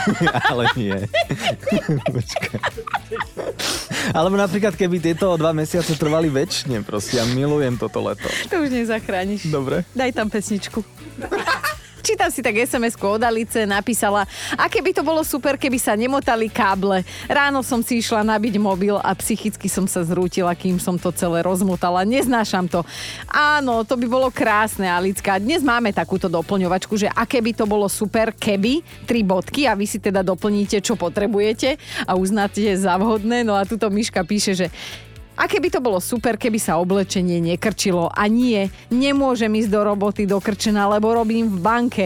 ale 0.52 0.64
nie. 0.74 0.96
Alebo 4.16 4.34
napríklad, 4.34 4.74
keby 4.74 4.98
tieto 4.98 5.36
dva 5.38 5.54
mesiace 5.54 5.94
trvali 5.94 6.26
väčšine, 6.26 6.82
proste, 6.82 7.20
ja 7.20 7.24
milujem 7.28 7.78
toto 7.78 8.02
leto. 8.02 8.26
To 8.50 8.64
už 8.64 8.70
nezachrániš. 8.72 9.48
Dobre. 9.48 9.86
Daj 9.94 10.10
tam 10.16 10.28
pesničku. 10.32 10.82
Čítam 12.02 12.34
si 12.34 12.42
tak 12.42 12.58
SMS-ku 12.58 13.14
od 13.14 13.22
Alice, 13.22 13.62
napísala, 13.62 14.26
a 14.58 14.66
keby 14.66 14.90
to 14.90 15.06
bolo 15.06 15.22
super, 15.22 15.54
keby 15.54 15.78
sa 15.78 15.94
nemotali 15.94 16.50
káble. 16.50 17.06
Ráno 17.30 17.62
som 17.62 17.78
si 17.78 18.02
išla 18.02 18.26
nabiť 18.26 18.58
mobil 18.58 18.98
a 18.98 19.14
psychicky 19.14 19.70
som 19.70 19.86
sa 19.86 20.02
zrútila, 20.02 20.50
kým 20.58 20.82
som 20.82 20.98
to 20.98 21.14
celé 21.14 21.46
rozmotala. 21.46 22.02
Neznášam 22.02 22.66
to. 22.66 22.82
Áno, 23.30 23.86
to 23.86 23.94
by 23.94 24.10
bolo 24.10 24.34
krásne, 24.34 24.90
Alicka. 24.90 25.38
Dnes 25.38 25.62
máme 25.62 25.94
takúto 25.94 26.26
doplňovačku, 26.26 26.98
že 26.98 27.06
aké 27.06 27.38
by 27.38 27.54
to 27.54 27.70
bolo 27.70 27.86
super, 27.86 28.34
keby, 28.34 28.82
tri 29.06 29.22
bodky 29.22 29.70
a 29.70 29.78
vy 29.78 29.86
si 29.86 30.02
teda 30.02 30.26
doplníte, 30.26 30.82
čo 30.82 30.98
potrebujete 30.98 31.78
a 32.02 32.18
uznáte 32.18 32.66
za 32.74 32.98
vhodné. 32.98 33.46
No 33.46 33.54
a 33.54 33.62
tuto 33.62 33.86
Miška 33.94 34.26
píše, 34.26 34.58
že 34.58 34.66
a 35.32 35.48
keby 35.48 35.72
to 35.72 35.80
bolo 35.80 35.98
super, 35.98 36.36
keby 36.36 36.60
sa 36.60 36.76
oblečenie 36.76 37.40
nekrčilo. 37.40 38.12
A 38.12 38.28
nie, 38.28 38.68
nemôžem 38.92 39.48
ísť 39.48 39.70
do 39.72 39.80
roboty 39.80 40.28
dokrčená, 40.28 40.86
lebo 40.92 41.16
robím 41.16 41.48
v 41.48 41.58
banke. 41.58 42.04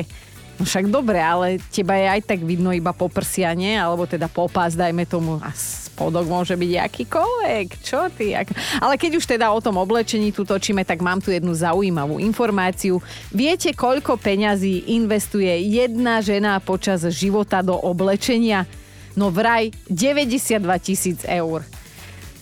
No 0.57 0.65
však 0.65 0.89
dobre, 0.89 1.21
ale 1.21 1.61
teba 1.69 2.01
je 2.01 2.07
aj 2.17 2.23
tak 2.25 2.41
vidno 2.41 2.73
iba 2.73 2.97
po 2.97 3.13
prsiane, 3.13 3.77
alebo 3.77 4.09
teda 4.09 4.25
popás, 4.25 4.73
dajme 4.73 5.05
tomu, 5.05 5.37
a 5.45 5.53
spodok 5.53 6.25
môže 6.25 6.57
byť 6.57 6.73
akýkoľvek. 6.81 7.67
Čo 7.85 8.09
ty? 8.13 8.33
Ak... 8.33 8.49
Ale 8.81 8.97
keď 8.97 9.21
už 9.21 9.29
teda 9.29 9.53
o 9.53 9.61
tom 9.61 9.77
oblečení 9.77 10.33
tu 10.33 10.49
točíme, 10.49 10.81
tak 10.89 11.05
mám 11.05 11.21
tu 11.21 11.29
jednu 11.29 11.53
zaujímavú 11.53 12.17
informáciu. 12.17 13.05
Viete, 13.29 13.77
koľko 13.77 14.17
peňazí 14.17 14.97
investuje 14.97 15.53
jedna 15.77 16.25
žena 16.25 16.57
počas 16.61 17.05
života 17.13 17.61
do 17.61 17.77
oblečenia? 17.77 18.65
No 19.13 19.29
vraj 19.29 19.73
92 19.93 20.61
tisíc 20.81 21.21
eur. 21.29 21.65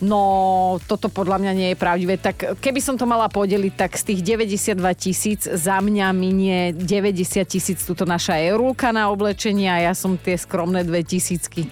No, 0.05 0.77
toto 0.85 1.09
podľa 1.09 1.41
mňa 1.41 1.53
nie 1.57 1.69
je 1.73 1.81
pravdivé. 1.81 2.21
Tak 2.21 2.61
keby 2.61 2.77
som 2.77 2.93
to 2.93 3.09
mala 3.09 3.25
podeliť, 3.25 3.73
tak 3.73 3.97
z 3.97 4.13
tých 4.13 4.21
92 4.21 4.77
tisíc 4.93 5.41
za 5.49 5.81
mňa 5.81 6.07
minie 6.13 6.77
90 6.77 7.41
tisíc 7.49 7.81
túto 7.81 8.05
naša 8.05 8.37
eurulka 8.37 8.93
na 8.93 9.09
oblečenie 9.09 9.65
a 9.65 9.89
ja 9.89 9.93
som 9.97 10.13
tie 10.13 10.37
skromné 10.37 10.85
dve 10.85 11.01
tisícky 11.01 11.65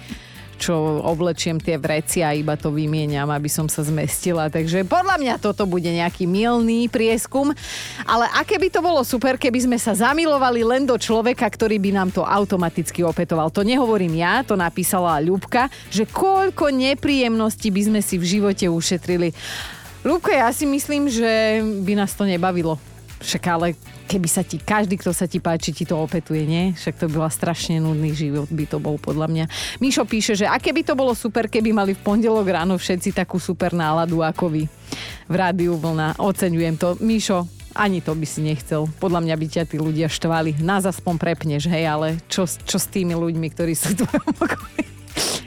čo 0.56 1.04
oblečiem 1.04 1.58
tie 1.58 1.76
vreci 1.76 2.22
a 2.22 2.32
iba 2.32 2.54
to 2.54 2.70
vymieniam, 2.70 3.28
aby 3.30 3.50
som 3.50 3.66
sa 3.66 3.82
zmestila. 3.82 4.48
Takže 4.48 4.86
podľa 4.86 5.20
mňa 5.20 5.34
toto 5.42 5.66
bude 5.66 5.90
nejaký 5.90 6.24
milný 6.24 6.86
prieskum. 6.88 7.50
Ale 8.06 8.30
aké 8.38 8.56
by 8.56 8.68
to 8.70 8.80
bolo 8.80 9.02
super, 9.02 9.36
keby 9.36 9.66
sme 9.66 9.78
sa 9.78 9.92
zamilovali 9.92 10.62
len 10.62 10.82
do 10.86 10.94
človeka, 10.94 11.44
ktorý 11.50 11.76
by 11.82 11.90
nám 11.92 12.08
to 12.14 12.22
automaticky 12.22 13.02
opetoval. 13.02 13.50
To 13.52 13.66
nehovorím 13.66 14.16
ja, 14.18 14.46
to 14.46 14.54
napísala 14.54 15.20
Ľubka, 15.20 15.68
že 15.90 16.06
koľko 16.06 16.70
nepríjemností 16.70 17.68
by 17.74 17.82
sme 17.90 18.00
si 18.00 18.16
v 18.16 18.38
živote 18.38 18.66
ušetrili. 18.70 19.34
Ľubka, 20.04 20.36
ja 20.36 20.52
si 20.52 20.68
myslím, 20.68 21.08
že 21.08 21.64
by 21.80 21.92
nás 21.96 22.12
to 22.12 22.28
nebavilo. 22.28 22.93
Však 23.24 23.44
ale 23.48 23.72
keby 24.04 24.28
sa 24.28 24.44
ti, 24.44 24.60
každý, 24.60 25.00
kto 25.00 25.16
sa 25.16 25.24
ti 25.24 25.40
páči, 25.40 25.72
ti 25.72 25.88
to 25.88 25.96
opetuje, 25.96 26.44
nie? 26.44 26.76
Však 26.76 27.00
to 27.00 27.06
bola 27.08 27.32
strašne 27.32 27.80
nudný 27.80 28.12
život, 28.12 28.52
by 28.52 28.64
to 28.68 28.76
bol 28.76 29.00
podľa 29.00 29.32
mňa. 29.32 29.44
Míšo 29.80 30.04
píše, 30.04 30.36
že 30.36 30.44
aké 30.44 30.76
by 30.76 30.84
to 30.84 30.94
bolo 30.94 31.16
super, 31.16 31.48
keby 31.48 31.72
mali 31.72 31.96
v 31.96 32.04
pondelok 32.04 32.44
ráno 32.44 32.76
všetci 32.76 33.16
takú 33.16 33.40
super 33.40 33.72
náladu 33.72 34.20
ako 34.20 34.52
vy 34.52 34.62
v 35.24 35.34
rádiu 35.34 35.80
vlna. 35.80 36.20
Oceňujem 36.20 36.76
to. 36.76 37.00
Míšo, 37.00 37.48
ani 37.74 38.04
to 38.04 38.14
by 38.14 38.26
si 38.28 38.44
nechcel. 38.44 38.86
Podľa 39.00 39.24
mňa 39.24 39.34
by 39.34 39.46
ťa 39.50 39.64
tí 39.66 39.76
ľudia 39.80 40.06
štvali. 40.06 40.62
Nás 40.62 40.86
aspoň 40.86 41.18
prepneš, 41.18 41.66
hej, 41.66 41.88
ale 41.88 42.20
čo, 42.30 42.46
čo 42.46 42.76
s 42.78 42.86
tými 42.86 43.16
ľuďmi, 43.16 43.48
ktorí 43.50 43.74
sú 43.74 43.96
tu 43.98 44.04
okolí? 44.38 44.93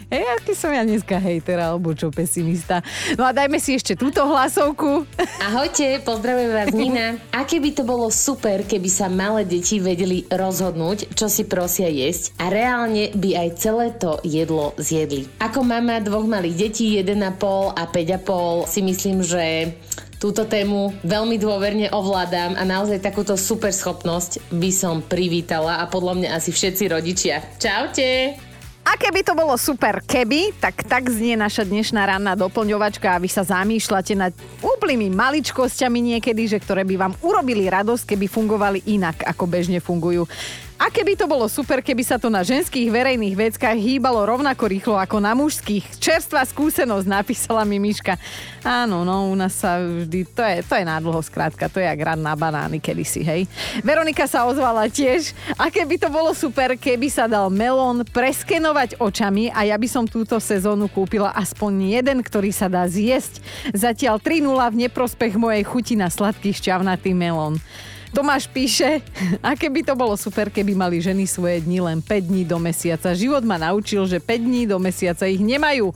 Hej, 0.08 0.24
aký 0.40 0.56
som 0.56 0.72
ja 0.72 0.88
dneska 0.88 1.20
hejter 1.20 1.60
alebo 1.60 1.92
čo 1.92 2.08
pesimista. 2.08 2.80
No 3.20 3.28
a 3.28 3.36
dajme 3.36 3.60
si 3.60 3.76
ešte 3.76 3.92
túto 3.92 4.24
hlasovku. 4.24 5.04
Ahojte, 5.44 6.00
pozdravujem 6.00 6.52
vás 6.56 6.72
Nina. 6.72 7.20
Aké 7.36 7.60
by 7.60 7.76
to 7.76 7.84
bolo 7.84 8.08
super, 8.08 8.64
keby 8.64 8.88
sa 8.88 9.12
malé 9.12 9.44
deti 9.44 9.84
vedeli 9.84 10.24
rozhodnúť, 10.32 11.12
čo 11.12 11.28
si 11.28 11.44
prosia 11.44 11.92
jesť 11.92 12.40
a 12.40 12.48
reálne 12.48 13.12
by 13.20 13.36
aj 13.36 13.50
celé 13.60 13.92
to 14.00 14.16
jedlo 14.24 14.72
zjedli. 14.80 15.28
Ako 15.44 15.68
mama 15.68 16.00
dvoch 16.00 16.24
malých 16.24 16.56
detí, 16.56 16.96
1,5 17.04 17.76
a 17.76 17.84
5,5 17.92 18.72
si 18.72 18.80
myslím, 18.88 19.20
že 19.28 19.76
túto 20.24 20.48
tému 20.48 20.96
veľmi 21.04 21.36
dôverne 21.36 21.92
ovládam 21.92 22.56
a 22.56 22.64
naozaj 22.64 23.04
takúto 23.04 23.36
super 23.36 23.76
schopnosť 23.76 24.56
by 24.56 24.72
som 24.72 25.04
privítala 25.04 25.84
a 25.84 25.86
podľa 25.92 26.14
mňa 26.16 26.30
asi 26.32 26.56
všetci 26.56 26.84
rodičia. 26.96 27.44
Čaute! 27.60 28.47
A 28.88 28.96
keby 28.96 29.20
to 29.20 29.36
bolo 29.36 29.52
super 29.60 30.00
keby, 30.00 30.56
tak 30.64 30.88
tak 30.88 31.12
znie 31.12 31.36
naša 31.36 31.68
dnešná 31.68 32.08
ranná 32.08 32.40
doplňovačka 32.40 33.12
a 33.12 33.20
vy 33.20 33.28
sa 33.28 33.44
zamýšľate 33.44 34.16
nad 34.16 34.32
úplnými 34.64 35.12
maličkosťami 35.12 36.16
niekedy, 36.16 36.48
že 36.48 36.56
ktoré 36.56 36.88
by 36.88 36.96
vám 36.96 37.14
urobili 37.20 37.68
radosť, 37.68 38.16
keby 38.16 38.32
fungovali 38.32 38.88
inak, 38.88 39.28
ako 39.28 39.44
bežne 39.44 39.84
fungujú. 39.84 40.24
A 40.78 40.94
keby 40.94 41.18
to 41.18 41.26
bolo 41.26 41.50
super, 41.50 41.82
keby 41.82 42.06
sa 42.06 42.22
to 42.22 42.30
na 42.30 42.46
ženských 42.46 42.94
verejných 42.94 43.34
veckách 43.34 43.74
hýbalo 43.82 44.22
rovnako 44.30 44.70
rýchlo 44.70 44.94
ako 44.94 45.18
na 45.18 45.34
mužských. 45.34 45.98
Čerstvá 45.98 46.46
skúsenosť, 46.46 47.10
napísala 47.10 47.66
mi 47.66 47.82
Miška. 47.82 48.14
Áno, 48.62 49.02
no 49.02 49.26
u 49.26 49.34
nás 49.34 49.58
sa 49.58 49.82
vždy, 49.82 50.30
to 50.30 50.46
je, 50.46 50.62
to 50.62 50.78
je 50.78 50.86
nádlho 50.86 51.18
skrátka, 51.26 51.66
to 51.66 51.82
je 51.82 51.90
jak 51.90 51.98
rad 51.98 52.22
na 52.22 52.38
banány 52.38 52.78
kedysi, 52.78 53.26
hej. 53.26 53.50
Veronika 53.82 54.30
sa 54.30 54.46
ozvala 54.46 54.86
tiež. 54.86 55.34
A 55.58 55.74
keby 55.74 55.98
to 55.98 56.14
bolo 56.14 56.30
super, 56.38 56.78
keby 56.78 57.10
sa 57.10 57.26
dal 57.26 57.50
melón 57.50 58.06
preskenovať 58.06 59.02
očami 59.02 59.50
a 59.50 59.66
ja 59.66 59.82
by 59.82 59.90
som 59.90 60.06
túto 60.06 60.38
sezónu 60.38 60.94
kúpila 60.94 61.34
aspoň 61.34 61.98
jeden, 61.98 62.22
ktorý 62.22 62.54
sa 62.54 62.70
dá 62.70 62.86
zjesť. 62.86 63.42
Zatiaľ 63.74 64.22
3 64.22 64.46
v 64.46 64.76
neprospech 64.86 65.42
mojej 65.42 65.66
chuti 65.66 65.98
na 65.98 66.14
sladký 66.14 66.54
šťavnatý 66.54 67.18
melón. 67.18 67.58
Tomáš 68.16 68.48
píše, 68.48 69.04
aké 69.44 69.68
by 69.68 69.84
to 69.84 69.94
bolo 69.94 70.16
super, 70.16 70.48
keby 70.48 70.74
mali 70.74 71.04
ženy 71.04 71.28
svoje 71.28 71.60
dni 71.64 71.84
len 71.84 72.00
5 72.00 72.32
dní 72.32 72.44
do 72.48 72.56
mesiaca. 72.56 73.12
Život 73.12 73.44
ma 73.44 73.60
naučil, 73.60 74.08
že 74.08 74.24
5 74.24 74.48
dní 74.48 74.64
do 74.64 74.80
mesiaca 74.80 75.28
ich 75.28 75.44
nemajú. 75.44 75.92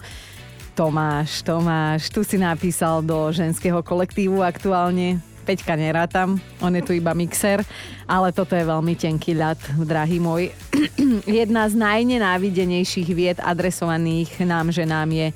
Tomáš, 0.76 1.44
Tomáš, 1.44 2.08
tu 2.12 2.24
si 2.24 2.40
napísal 2.40 3.04
do 3.04 3.32
ženského 3.32 3.84
kolektívu 3.84 4.40
aktuálne. 4.44 5.20
Peťka 5.42 5.74
nerátam, 5.74 6.38
on 6.62 6.70
je 6.78 6.86
tu 6.86 6.94
iba 6.94 7.18
mixer, 7.18 7.66
ale 8.06 8.30
toto 8.30 8.54
je 8.54 8.62
veľmi 8.62 8.94
tenký 8.94 9.34
ľad, 9.34 9.58
drahý 9.82 10.22
môj. 10.22 10.54
Jedna 11.26 11.66
z 11.66 11.76
najnenávidenejších 11.82 13.10
vied 13.10 13.42
adresovaných 13.42 14.38
nám 14.46 14.70
ženám 14.70 15.10
je 15.10 15.28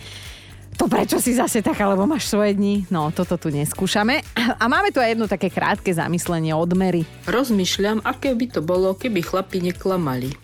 to 0.76 0.92
prečo 0.92 1.18
si 1.24 1.32
zase 1.32 1.64
tak, 1.64 1.80
alebo 1.80 2.04
máš 2.04 2.28
svoje 2.28 2.54
dni? 2.54 2.84
No, 2.92 3.10
toto 3.16 3.40
tu 3.40 3.48
neskúšame. 3.48 4.22
A 4.36 4.64
máme 4.68 4.92
tu 4.92 5.00
aj 5.00 5.16
jedno 5.16 5.26
také 5.26 5.48
krátke 5.48 5.96
zamyslenie 5.96 6.52
od 6.52 6.72
Mary. 6.76 7.08
Rozmýšľam, 7.26 8.04
aké 8.04 8.36
by 8.36 8.46
to 8.52 8.60
bolo, 8.60 8.92
keby 8.94 9.24
chlapi 9.24 9.64
neklamali. 9.64 10.36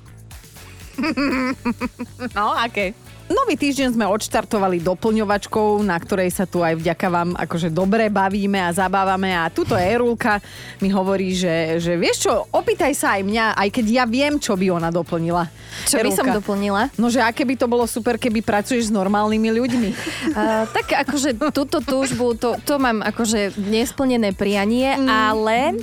no, 2.38 2.56
aké? 2.56 2.96
Nový 3.32 3.56
týždeň 3.56 3.96
sme 3.96 4.04
odštartovali 4.12 4.84
doplňovačkou, 4.84 5.80
na 5.88 5.96
ktorej 5.96 6.36
sa 6.36 6.44
tu 6.44 6.60
aj 6.60 6.76
vďaka 6.76 7.08
vám 7.08 7.30
akože 7.40 7.72
dobre 7.72 8.12
bavíme 8.12 8.60
a 8.60 8.76
zabávame 8.76 9.32
a 9.32 9.48
tuto 9.48 9.80
Erulka 9.80 10.44
mi 10.84 10.92
hovorí, 10.92 11.32
že, 11.32 11.80
že 11.80 11.96
vieš 11.96 12.28
čo, 12.28 12.44
opýtaj 12.52 12.92
sa 12.92 13.16
aj 13.16 13.24
mňa, 13.24 13.46
aj 13.56 13.70
keď 13.72 13.86
ja 13.88 14.04
viem, 14.04 14.36
čo 14.36 14.60
by 14.60 14.76
ona 14.76 14.92
doplnila. 14.92 15.48
Čo 15.88 16.04
Erulka. 16.04 16.12
by 16.12 16.12
som 16.12 16.28
doplnila? 16.44 16.82
No, 17.00 17.08
že 17.08 17.24
aké 17.24 17.48
by 17.48 17.56
to 17.56 17.72
bolo 17.72 17.88
super, 17.88 18.20
keby 18.20 18.44
pracuješ 18.44 18.92
s 18.92 18.94
normálnymi 18.94 19.50
ľuďmi. 19.56 19.92
Uh, 20.32 20.64
tak 20.72 20.96
akože 20.96 21.36
túto 21.52 21.84
túžbu, 21.84 22.38
to, 22.40 22.56
to 22.64 22.80
mám 22.80 23.04
akože 23.04 23.52
nesplnené 23.58 24.32
prianie, 24.32 24.96
mm. 24.96 25.08
ale 25.10 25.76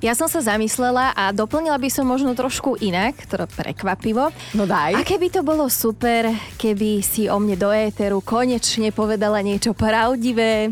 ja 0.00 0.12
som 0.16 0.26
sa 0.30 0.40
zamyslela 0.42 1.12
a 1.12 1.30
doplnila 1.30 1.76
by 1.78 1.88
som 1.88 2.08
možno 2.08 2.32
trošku 2.32 2.80
inak, 2.80 3.16
to 3.26 3.44
prekvapivo. 3.44 4.30
No 4.56 4.64
daj. 4.64 4.98
Aké 4.98 5.18
by 5.18 5.28
to 5.28 5.40
bolo 5.44 5.68
super, 5.68 6.30
keby 6.56 7.02
si 7.04 7.28
o 7.28 7.36
mne 7.36 7.56
do 7.58 7.70
éteru 7.70 8.24
konečne 8.24 8.90
povedala 8.94 9.40
niečo 9.44 9.76
pravdivé 9.76 10.70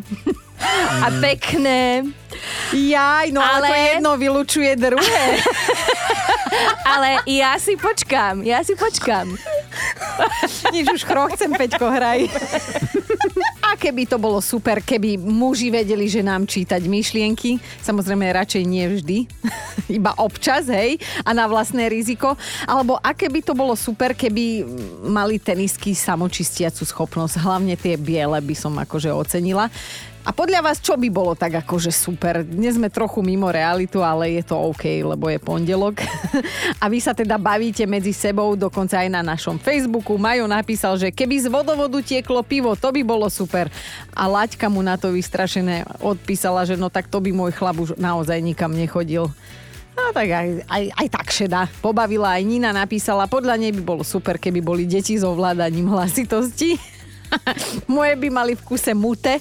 a 1.04 1.06
pekné. 1.20 2.04
Jaj, 2.72 3.32
no 3.32 3.40
ale, 3.40 3.64
ale 3.64 3.68
to 3.68 3.74
jedno 3.74 4.10
vylučuje 4.16 4.72
druhé. 4.76 5.26
ale 6.92 7.24
ja 7.26 7.56
si 7.56 7.74
počkám, 7.80 8.44
ja 8.44 8.60
si 8.60 8.76
počkám. 8.76 9.32
Nič 10.70 10.86
už 10.92 11.02
chcem, 11.06 11.50
Peťko, 11.56 11.88
hraj. 11.88 12.28
A 13.80 13.88
keby 13.88 14.04
to 14.04 14.20
bolo 14.20 14.44
super, 14.44 14.84
keby 14.84 15.16
muži 15.16 15.72
vedeli, 15.72 16.04
že 16.04 16.20
nám 16.20 16.44
čítať 16.44 16.84
myšlienky, 16.84 17.56
samozrejme 17.80 18.28
radšej 18.28 18.68
nie 18.68 18.84
vždy, 18.84 19.18
iba 19.96 20.12
občas, 20.20 20.68
hej, 20.68 21.00
a 21.24 21.32
na 21.32 21.48
vlastné 21.48 21.88
riziko. 21.88 22.36
Alebo 22.68 23.00
aké 23.00 23.32
by 23.32 23.40
to 23.40 23.56
bolo 23.56 23.72
super, 23.72 24.12
keby 24.12 24.68
mali 25.08 25.40
tenisky 25.40 25.96
samočistiacu 25.96 26.84
schopnosť, 26.84 27.40
hlavne 27.40 27.72
tie 27.80 27.96
biele 27.96 28.36
by 28.44 28.52
som 28.52 28.76
akože 28.76 29.16
ocenila. 29.16 29.72
A 30.20 30.36
podľa 30.36 30.60
vás, 30.60 30.76
čo 30.84 31.00
by 31.00 31.08
bolo 31.08 31.32
tak 31.32 31.64
akože 31.64 31.88
super? 31.88 32.44
Dnes 32.44 32.76
sme 32.76 32.92
trochu 32.92 33.24
mimo 33.24 33.48
realitu, 33.48 34.04
ale 34.04 34.36
je 34.36 34.52
to 34.52 34.52
OK, 34.52 35.00
lebo 35.00 35.32
je 35.32 35.40
pondelok. 35.40 36.04
a 36.82 36.92
vy 36.92 37.00
sa 37.00 37.16
teda 37.16 37.40
bavíte 37.40 37.88
medzi 37.88 38.12
sebou, 38.12 38.52
dokonca 38.52 39.00
aj 39.00 39.08
na 39.08 39.24
našom 39.24 39.56
Facebooku. 39.56 40.20
Majo 40.20 40.44
napísal, 40.44 41.00
že 41.00 41.08
keby 41.08 41.40
z 41.40 41.48
vodovodu 41.48 41.96
tieklo 42.04 42.44
pivo, 42.44 42.76
to 42.76 42.92
by 42.92 43.00
bolo 43.00 43.32
super. 43.32 43.72
A 44.12 44.28
Laďka 44.28 44.68
mu 44.68 44.84
na 44.84 45.00
to 45.00 45.08
vystrašené 45.08 45.88
odpísala, 46.04 46.68
že 46.68 46.76
no 46.76 46.92
tak 46.92 47.08
to 47.08 47.16
by 47.16 47.32
môj 47.32 47.56
chlap 47.56 47.80
už 47.80 47.96
naozaj 47.96 48.44
nikam 48.44 48.76
nechodil. 48.76 49.32
No 49.96 50.12
tak 50.12 50.36
aj, 50.36 50.68
aj, 50.68 50.84
aj 51.00 51.06
tak 51.16 51.32
šeda. 51.32 51.64
Pobavila 51.80 52.36
aj 52.36 52.44
Nina, 52.44 52.76
napísala, 52.76 53.24
podľa 53.24 53.56
nej 53.56 53.72
by 53.72 53.80
bolo 53.80 54.04
super, 54.04 54.36
keby 54.36 54.60
boli 54.60 54.84
deti 54.84 55.16
s 55.16 55.24
ovládaním 55.24 55.88
hlasitosti. 55.88 56.76
Moje 57.88 58.20
by 58.20 58.28
mali 58.28 58.52
v 58.52 58.62
kuse 58.68 58.92
mute. 58.92 59.40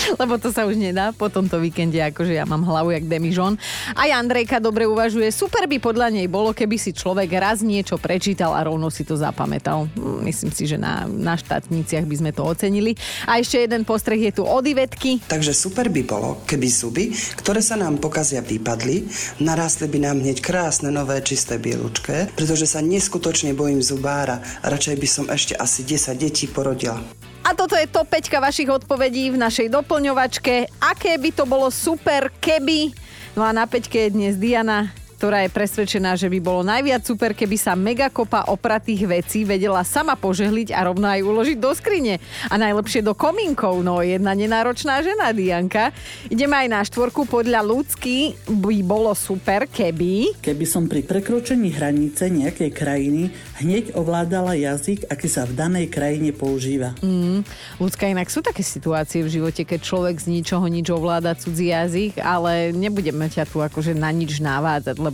lebo 0.20 0.36
to 0.40 0.50
sa 0.50 0.64
už 0.64 0.76
nedá 0.76 1.12
po 1.12 1.28
tomto 1.28 1.60
víkende, 1.60 2.00
akože 2.00 2.36
ja 2.36 2.44
mám 2.48 2.64
hlavu 2.64 2.92
jak 2.96 3.04
demižon. 3.06 3.56
Aj 3.96 4.10
Andrejka 4.12 4.58
dobre 4.58 4.88
uvažuje, 4.88 5.28
super 5.30 5.68
by 5.68 5.78
podľa 5.78 6.08
nej 6.12 6.26
bolo, 6.28 6.56
keby 6.56 6.76
si 6.80 6.96
človek 6.96 7.28
raz 7.36 7.60
niečo 7.60 7.96
prečítal 8.00 8.56
a 8.56 8.64
rovno 8.64 8.88
si 8.88 9.04
to 9.04 9.16
zapamätal. 9.16 9.88
Hm, 9.96 10.24
Myslím 10.24 10.52
si, 10.54 10.64
že 10.64 10.80
na, 10.80 11.04
na 11.06 11.36
štátniciach 11.36 12.06
by 12.08 12.16
sme 12.18 12.30
to 12.32 12.42
ocenili. 12.46 12.96
A 13.28 13.38
ešte 13.38 13.60
jeden 13.60 13.84
postreh 13.84 14.18
je 14.30 14.32
tu 14.40 14.42
od 14.46 14.64
Ivetky. 14.64 15.20
Takže 15.28 15.52
super 15.52 15.92
by 15.92 16.02
bolo, 16.06 16.42
keby 16.48 16.68
zuby, 16.68 17.04
ktoré 17.36 17.60
sa 17.60 17.76
nám 17.76 18.00
pokazia, 18.00 18.40
vypadli, 18.40 19.06
narástli 19.44 19.86
by 19.90 19.98
nám 20.08 20.16
hneď 20.24 20.38
krásne, 20.40 20.88
nové, 20.88 21.20
čisté 21.20 21.58
bielučké, 21.60 22.32
pretože 22.32 22.66
sa 22.66 22.80
neskutočne 22.80 23.52
bojím 23.52 23.84
zubára. 23.84 24.40
Radšej 24.64 24.96
by 24.96 25.08
som 25.08 25.26
ešte 25.28 25.54
asi 25.58 25.84
10 25.84 26.16
detí 26.16 26.46
porodila. 26.48 27.21
A 27.42 27.58
toto 27.58 27.74
je 27.74 27.90
top 27.90 28.06
5 28.06 28.38
vašich 28.38 28.70
odpovedí 28.70 29.34
v 29.34 29.42
našej 29.42 29.66
doplňovačke. 29.74 30.70
Aké 30.78 31.18
by 31.18 31.30
to 31.34 31.44
bolo 31.44 31.74
super, 31.74 32.30
keby... 32.38 32.94
No 33.34 33.42
a 33.42 33.50
na 33.50 33.66
5 33.66 33.90
je 33.90 34.06
dnes 34.14 34.38
Diana, 34.38 34.94
ktorá 35.22 35.46
je 35.46 35.54
presvedčená, 35.54 36.18
že 36.18 36.26
by 36.26 36.42
bolo 36.42 36.66
najviac 36.66 37.06
super, 37.06 37.30
keby 37.30 37.54
sa 37.54 37.78
megakopa 37.78 38.50
opratých 38.50 39.06
vecí 39.06 39.46
vedela 39.46 39.86
sama 39.86 40.18
požehliť 40.18 40.74
a 40.74 40.90
rovno 40.90 41.06
aj 41.06 41.22
uložiť 41.22 41.62
do 41.62 41.70
skrine. 41.78 42.18
A 42.50 42.58
najlepšie 42.58 43.06
do 43.06 43.14
komínkov, 43.14 43.86
no 43.86 44.02
jedna 44.02 44.34
nenáročná 44.34 44.98
žena, 44.98 45.30
Dianka. 45.30 45.94
Ideme 46.26 46.66
aj 46.66 46.68
na 46.74 46.82
štvorku, 46.82 47.30
podľa 47.30 47.62
ľudský 47.62 48.34
by 48.50 48.82
bolo 48.82 49.14
super, 49.14 49.70
keby... 49.70 50.42
Keby 50.42 50.66
som 50.66 50.90
pri 50.90 51.06
prekročení 51.06 51.70
hranice 51.70 52.26
nejakej 52.26 52.74
krajiny 52.74 53.30
hneď 53.62 53.94
ovládala 53.94 54.58
jazyk, 54.58 55.06
aký 55.06 55.30
sa 55.30 55.46
v 55.46 55.54
danej 55.54 55.86
krajine 55.86 56.34
používa. 56.34 56.98
Mm, 56.98 57.46
ľudská, 57.78 58.10
inak 58.10 58.26
sú 58.26 58.42
také 58.42 58.66
situácie 58.66 59.22
v 59.22 59.38
živote, 59.38 59.62
keď 59.62 59.86
človek 59.86 60.18
z 60.18 60.34
ničoho 60.34 60.66
nič 60.66 60.90
ovláda 60.90 61.38
cudzí 61.38 61.70
jazyk, 61.70 62.18
ale 62.18 62.74
nebudeme 62.74 63.30
ťa 63.30 63.46
tu 63.46 63.62
akože 63.62 63.94
na 63.94 64.10
nič 64.10 64.42
navádzať, 64.42 64.98
lebo 64.98 65.11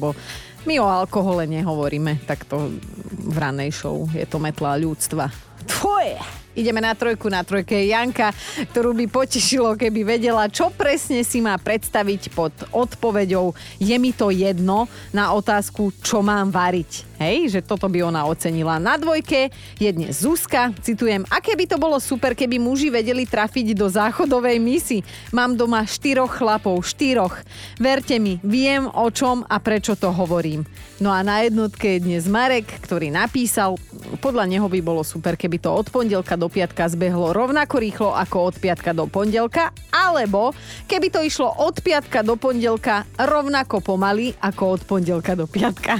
my 0.66 0.74
o 0.82 0.86
alkohole 0.86 1.48
nehovoríme 1.48 2.22
takto 2.28 2.70
v 3.14 3.36
ranej 3.36 3.72
show. 3.72 4.04
Je 4.12 4.26
to 4.28 4.36
metla 4.42 4.76
ľudstva. 4.76 5.32
Tvoje! 5.64 6.18
Ideme 6.58 6.82
na 6.82 6.90
trojku, 6.90 7.30
na 7.30 7.46
trojke 7.46 7.86
Janka, 7.86 8.34
ktorú 8.74 8.90
by 8.90 9.06
potešilo, 9.06 9.78
keby 9.78 10.18
vedela, 10.18 10.50
čo 10.50 10.74
presne 10.74 11.22
si 11.22 11.38
má 11.38 11.54
predstaviť 11.54 12.34
pod 12.34 12.50
odpoveďou 12.74 13.54
je 13.78 13.94
mi 13.94 14.10
to 14.10 14.34
jedno 14.34 14.90
na 15.14 15.30
otázku, 15.38 15.94
čo 16.02 16.18
mám 16.18 16.50
variť. 16.50 17.07
Hej, 17.18 17.58
že 17.58 17.60
toto 17.66 17.90
by 17.90 18.06
ona 18.06 18.22
ocenila. 18.30 18.78
Na 18.78 18.94
dvojke 18.94 19.50
je 19.82 19.90
dnes 19.90 20.14
Zuzka, 20.22 20.70
citujem, 20.78 21.26
aké 21.26 21.58
by 21.58 21.66
to 21.66 21.74
bolo 21.74 21.98
super, 21.98 22.38
keby 22.38 22.62
muži 22.62 22.94
vedeli 22.94 23.26
trafiť 23.26 23.74
do 23.74 23.90
záchodovej 23.90 24.62
misy. 24.62 25.02
Mám 25.34 25.58
doma 25.58 25.82
štyroch 25.82 26.38
chlapov, 26.38 26.78
štyroch. 26.86 27.42
Verte 27.82 28.22
mi, 28.22 28.38
viem 28.46 28.86
o 28.86 29.10
čom 29.10 29.42
a 29.50 29.58
prečo 29.58 29.98
to 29.98 30.14
hovorím. 30.14 30.62
No 31.02 31.10
a 31.10 31.26
na 31.26 31.42
jednotke 31.42 31.98
je 31.98 32.06
dnes 32.06 32.30
Marek, 32.30 32.70
ktorý 32.86 33.10
napísal, 33.10 33.74
podľa 34.22 34.46
neho 34.46 34.70
by 34.70 34.78
bolo 34.78 35.02
super, 35.02 35.34
keby 35.34 35.58
to 35.58 35.74
od 35.74 35.90
pondelka 35.90 36.38
do 36.38 36.46
piatka 36.46 36.86
zbehlo 36.86 37.34
rovnako 37.34 37.82
rýchlo 37.82 38.10
ako 38.14 38.54
od 38.54 38.62
piatka 38.62 38.94
do 38.94 39.10
pondelka, 39.10 39.74
alebo 39.90 40.54
keby 40.86 41.10
to 41.10 41.18
išlo 41.22 41.50
od 41.50 41.82
piatka 41.82 42.22
do 42.22 42.38
pondelka 42.38 43.06
rovnako 43.18 43.82
pomaly 43.82 44.38
ako 44.38 44.78
od 44.78 44.80
pondelka 44.86 45.34
do 45.34 45.50
piatka. 45.50 45.98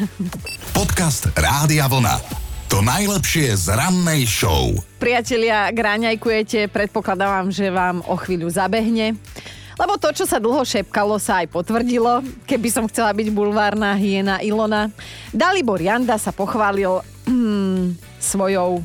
Podcast 0.74 1.07
Rádia 1.32 1.88
Vlna. 1.88 2.20
To 2.68 2.84
najlepšie 2.84 3.56
z 3.56 3.72
rannej 3.72 4.28
show. 4.28 4.76
Priatelia, 5.00 5.72
gráňajkujete, 5.72 6.68
predpokladám, 6.68 7.48
že 7.48 7.72
vám 7.72 8.04
o 8.04 8.12
chvíľu 8.12 8.52
zabehne. 8.52 9.16
Lebo 9.80 9.96
to, 9.96 10.12
čo 10.12 10.28
sa 10.28 10.36
dlho 10.36 10.60
šepkalo, 10.68 11.16
sa 11.16 11.40
aj 11.40 11.48
potvrdilo. 11.48 12.20
Keby 12.44 12.68
som 12.68 12.84
chcela 12.92 13.16
byť 13.16 13.32
bulvárna 13.32 13.96
hyena 13.96 14.36
Ilona. 14.44 14.92
Dalibor 15.32 15.80
Janda 15.80 16.20
sa 16.20 16.28
pochválil 16.28 17.00
hmm, 17.24 17.96
svojou 18.20 18.84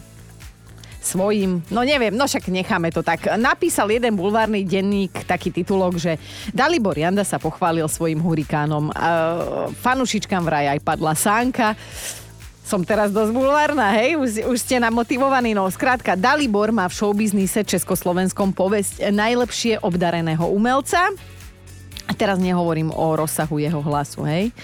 svojim, 1.03 1.59
no 1.67 1.83
neviem, 1.83 2.15
no 2.15 2.23
však 2.23 2.47
necháme 2.47 2.89
to 2.89 3.03
tak. 3.03 3.27
Napísal 3.35 3.91
jeden 3.91 4.15
bulvárny 4.15 4.63
denník 4.63 5.27
taký 5.27 5.51
titulok, 5.51 5.99
že 5.99 6.15
Dalibor 6.55 6.95
Janda 6.95 7.27
sa 7.27 7.37
pochválil 7.37 7.85
svojim 7.91 8.23
hurikánom. 8.23 8.89
Uh, 8.95 9.67
fanušičkám 9.83 10.43
vraj 10.47 10.71
aj 10.71 10.79
padla 10.79 11.13
sánka. 11.13 11.75
Som 12.63 12.87
teraz 12.87 13.11
dosť 13.11 13.35
bulvárna, 13.35 13.91
hej? 13.99 14.15
Už, 14.15 14.47
už 14.47 14.57
ste 14.57 14.79
namotivovaní. 14.79 15.51
No, 15.51 15.67
skrátka, 15.67 16.15
Dalibor 16.15 16.71
má 16.71 16.87
v 16.87 16.95
showbiznise 16.95 17.67
československom 17.67 18.55
povesť 18.55 19.11
najlepšie 19.11 19.83
obdareného 19.83 20.47
umelca. 20.47 21.11
A 22.07 22.11
teraz 22.15 22.39
nehovorím 22.39 22.91
o 22.95 23.05
rozsahu 23.19 23.59
jeho 23.59 23.83
hlasu, 23.83 24.23
hej? 24.23 24.55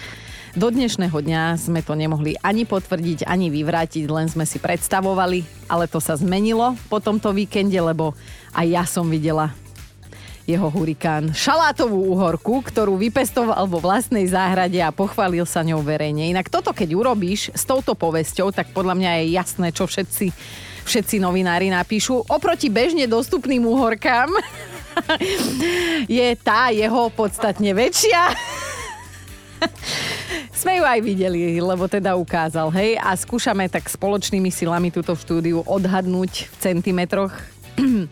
Do 0.58 0.74
dnešného 0.74 1.14
dňa 1.14 1.62
sme 1.62 1.86
to 1.86 1.94
nemohli 1.94 2.34
ani 2.42 2.66
potvrdiť, 2.66 3.30
ani 3.30 3.54
vyvrátiť, 3.54 4.10
len 4.10 4.26
sme 4.26 4.50
si 4.50 4.58
predstavovali, 4.58 5.46
ale 5.70 5.86
to 5.86 6.02
sa 6.02 6.18
zmenilo 6.18 6.74
po 6.90 6.98
tomto 6.98 7.30
víkende, 7.30 7.78
lebo 7.78 8.18
aj 8.58 8.66
ja 8.66 8.84
som 8.90 9.06
videla 9.06 9.54
jeho 10.50 10.66
hurikán. 10.74 11.30
Šalátovú 11.38 12.18
uhorku, 12.18 12.66
ktorú 12.66 12.98
vypestoval 12.98 13.70
vo 13.70 13.78
vlastnej 13.78 14.26
záhrade 14.26 14.82
a 14.82 14.90
pochválil 14.90 15.46
sa 15.46 15.62
ňou 15.62 15.86
verejne. 15.86 16.34
Inak 16.34 16.50
toto, 16.50 16.74
keď 16.74 16.98
urobíš 16.98 17.54
s 17.54 17.62
touto 17.70 17.94
povesťou, 17.94 18.50
tak 18.50 18.74
podľa 18.74 18.98
mňa 18.98 19.12
je 19.22 19.26
jasné, 19.38 19.68
čo 19.70 19.86
všetci, 19.86 20.34
všetci 20.90 21.22
novinári 21.22 21.70
napíšu. 21.70 22.26
Oproti 22.26 22.74
bežne 22.74 23.06
dostupným 23.06 23.62
uhorkám 23.70 24.34
je 26.10 26.28
tá 26.42 26.74
jeho 26.74 27.14
podstatne 27.14 27.70
väčšia. 27.78 28.34
Sme 30.60 30.76
ju 30.76 30.84
aj 30.84 31.00
videli, 31.00 31.56
lebo 31.56 31.88
teda 31.88 32.20
ukázal, 32.20 32.68
hej, 32.76 33.00
a 33.00 33.16
skúšame 33.16 33.72
tak 33.72 33.88
spoločnými 33.88 34.52
silami 34.52 34.92
túto 34.92 35.16
štúdiu 35.16 35.64
odhadnúť 35.64 36.52
v 36.52 36.56
centimetroch. 36.60 37.32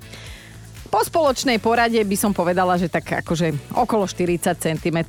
Po 0.96 1.04
spoločnej 1.04 1.60
porade 1.60 2.00
by 2.00 2.16
som 2.16 2.32
povedala, 2.32 2.80
že 2.80 2.88
tak 2.88 3.20
akože 3.20 3.52
okolo 3.76 4.08
40 4.08 4.64
cm 4.64 5.00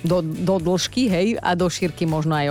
do, 0.00 0.24
do 0.24 0.56
dĺžky, 0.56 1.12
hej, 1.12 1.28
a 1.44 1.52
do 1.52 1.68
šírky 1.68 2.08
možno 2.08 2.32
aj 2.32 2.48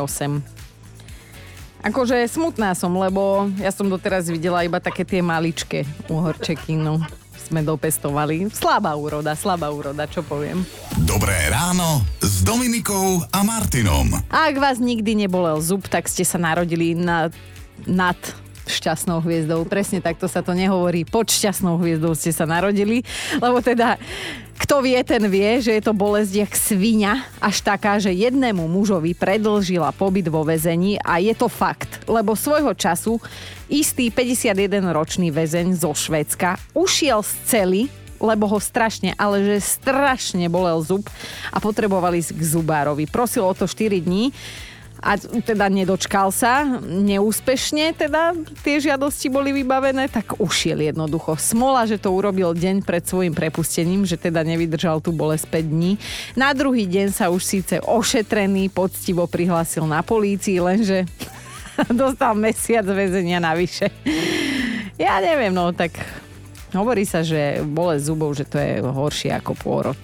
8. 1.81 1.89
Akože 1.89 2.21
smutná 2.29 2.77
som, 2.77 2.93
lebo 3.01 3.49
ja 3.57 3.73
som 3.73 3.89
doteraz 3.89 4.29
videla 4.29 4.61
iba 4.61 4.77
také 4.77 5.09
tie 5.09 5.25
maličké 5.25 5.89
uhorčeky, 6.05 6.77
no 6.77 7.01
sme 7.49 7.65
dopestovali. 7.65 8.45
Slabá 8.53 8.93
úroda, 8.93 9.33
slabá 9.33 9.73
úroda, 9.73 10.05
čo 10.05 10.21
poviem. 10.21 10.61
Dobré 11.01 11.49
ráno 11.49 12.05
s 12.21 12.45
Dominikou 12.45 13.25
a 13.33 13.41
Martinom. 13.41 14.21
Ak 14.29 14.53
vás 14.61 14.77
nikdy 14.77 15.25
nebolel 15.25 15.57
zub, 15.57 15.89
tak 15.89 16.05
ste 16.05 16.21
sa 16.21 16.37
narodili 16.37 16.93
na, 16.93 17.33
nad 17.89 18.15
šťastnou 18.69 19.25
hviezdou. 19.25 19.65
Presne 19.65 19.97
takto 19.97 20.29
sa 20.29 20.45
to 20.45 20.53
nehovorí. 20.53 21.09
Pod 21.09 21.25
šťastnou 21.25 21.81
hviezdou 21.81 22.13
ste 22.13 22.29
sa 22.29 22.45
narodili, 22.45 23.01
lebo 23.41 23.57
teda 23.65 23.97
kto 24.59 24.83
vie, 24.83 24.99
ten 25.07 25.23
vie, 25.31 25.63
že 25.63 25.71
je 25.79 25.83
to 25.83 25.95
bolesť 25.95 26.33
jak 26.45 26.53
svinia, 26.53 27.23
až 27.39 27.63
taká, 27.63 27.95
že 27.95 28.11
jednému 28.11 28.67
mužovi 28.67 29.15
predlžila 29.15 29.95
pobyt 29.95 30.27
vo 30.27 30.43
väzení 30.43 30.99
a 30.99 31.17
je 31.23 31.31
to 31.31 31.47
fakt, 31.47 32.03
lebo 32.05 32.35
svojho 32.35 32.75
času 32.75 33.23
istý 33.71 34.11
51-ročný 34.11 35.31
väzeň 35.31 35.79
zo 35.79 35.95
Švedska 35.95 36.59
ušiel 36.75 37.23
z 37.23 37.31
cely 37.47 37.83
lebo 38.19 38.51
ho 38.51 38.59
strašne, 38.59 39.15
ale 39.15 39.47
že 39.47 39.63
strašne 39.63 40.51
bolel 40.51 40.83
zub 40.83 41.07
a 41.55 41.57
potrebovali 41.63 42.19
ísť 42.19 42.35
k 42.35 42.41
zubárovi. 42.51 43.07
Prosil 43.07 43.47
o 43.47 43.55
to 43.55 43.63
4 43.63 44.03
dní 44.03 44.35
a 44.99 45.15
teda 45.19 45.71
nedočkal 45.71 46.27
sa, 46.29 46.67
neúspešne 46.83 47.95
teda 47.95 48.35
tie 48.67 48.83
žiadosti 48.83 49.31
boli 49.31 49.55
vybavené, 49.55 50.11
tak 50.11 50.35
ušiel 50.37 50.83
jednoducho. 50.83 51.39
Smola, 51.39 51.87
že 51.87 51.95
to 51.95 52.11
urobil 52.11 52.51
deň 52.51 52.83
pred 52.83 53.07
svojim 53.07 53.31
prepustením, 53.31 54.03
že 54.03 54.19
teda 54.19 54.43
nevydržal 54.43 54.99
tu 54.99 55.15
bolesť 55.15 55.47
5 55.63 55.71
dní. 55.71 55.91
Na 56.35 56.51
druhý 56.51 56.83
deň 56.83 57.15
sa 57.15 57.31
už 57.31 57.41
síce 57.41 57.79
ošetrený 57.79 58.67
poctivo 58.67 59.23
prihlásil 59.23 59.87
na 59.87 60.03
polícii, 60.03 60.59
lenže 60.59 61.07
dostal 61.91 62.35
mesiac 62.35 62.83
väzenia 62.83 63.39
navyše. 63.39 63.87
Ja 64.99 65.23
neviem, 65.23 65.55
no 65.55 65.71
tak 65.71 65.95
hovorí 66.75 67.07
sa, 67.07 67.23
že 67.23 67.63
bolesť 67.63 68.03
zubov, 68.03 68.35
že 68.35 68.43
to 68.43 68.59
je 68.59 68.83
horšie 68.83 69.31
ako 69.31 69.55
pôrod. 69.55 70.01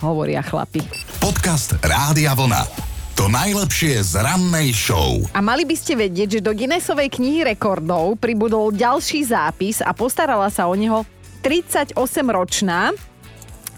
Hovoria 0.00 0.40
chlapi. 0.40 0.80
Podcast 1.20 1.76
Rádia 1.84 2.32
Vlna. 2.32 2.99
To 3.20 3.28
najlepšie 3.28 4.00
z 4.00 4.16
rannej 4.16 4.72
show. 4.72 5.20
A 5.36 5.44
mali 5.44 5.68
by 5.68 5.76
ste 5.76 5.92
vedieť, 5.92 6.40
že 6.40 6.40
do 6.40 6.56
Guinnessovej 6.56 7.12
knihy 7.12 7.44
rekordov 7.52 8.16
pribudol 8.16 8.72
ďalší 8.72 9.28
zápis 9.28 9.84
a 9.84 9.92
postarala 9.92 10.48
sa 10.48 10.64
o 10.64 10.72
neho 10.72 11.04
38-ročná 11.44 12.96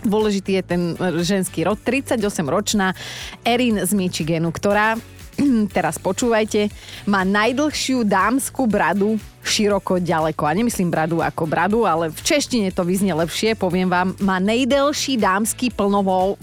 dôležitý 0.06 0.62
je 0.62 0.62
ten 0.62 0.82
ženský 1.26 1.66
rod, 1.66 1.82
38-ročná 1.82 2.94
Erin 3.42 3.82
z 3.82 3.90
Michiganu, 3.98 4.54
ktorá 4.54 4.94
teraz 5.74 5.98
počúvajte, 5.98 6.70
má 7.10 7.26
najdlhšiu 7.26 8.06
dámsku 8.06 8.70
bradu 8.70 9.18
široko 9.42 9.98
ďaleko. 9.98 10.46
A 10.46 10.54
nemyslím 10.54 10.86
bradu 10.86 11.18
ako 11.18 11.50
bradu, 11.50 11.82
ale 11.82 12.14
v 12.14 12.20
češtine 12.22 12.70
to 12.70 12.86
vyznie 12.86 13.10
lepšie. 13.10 13.58
Poviem 13.58 13.90
vám, 13.90 14.14
má 14.22 14.38
najdelší 14.38 15.18
dámsky 15.18 15.74
plnovou, 15.74 16.38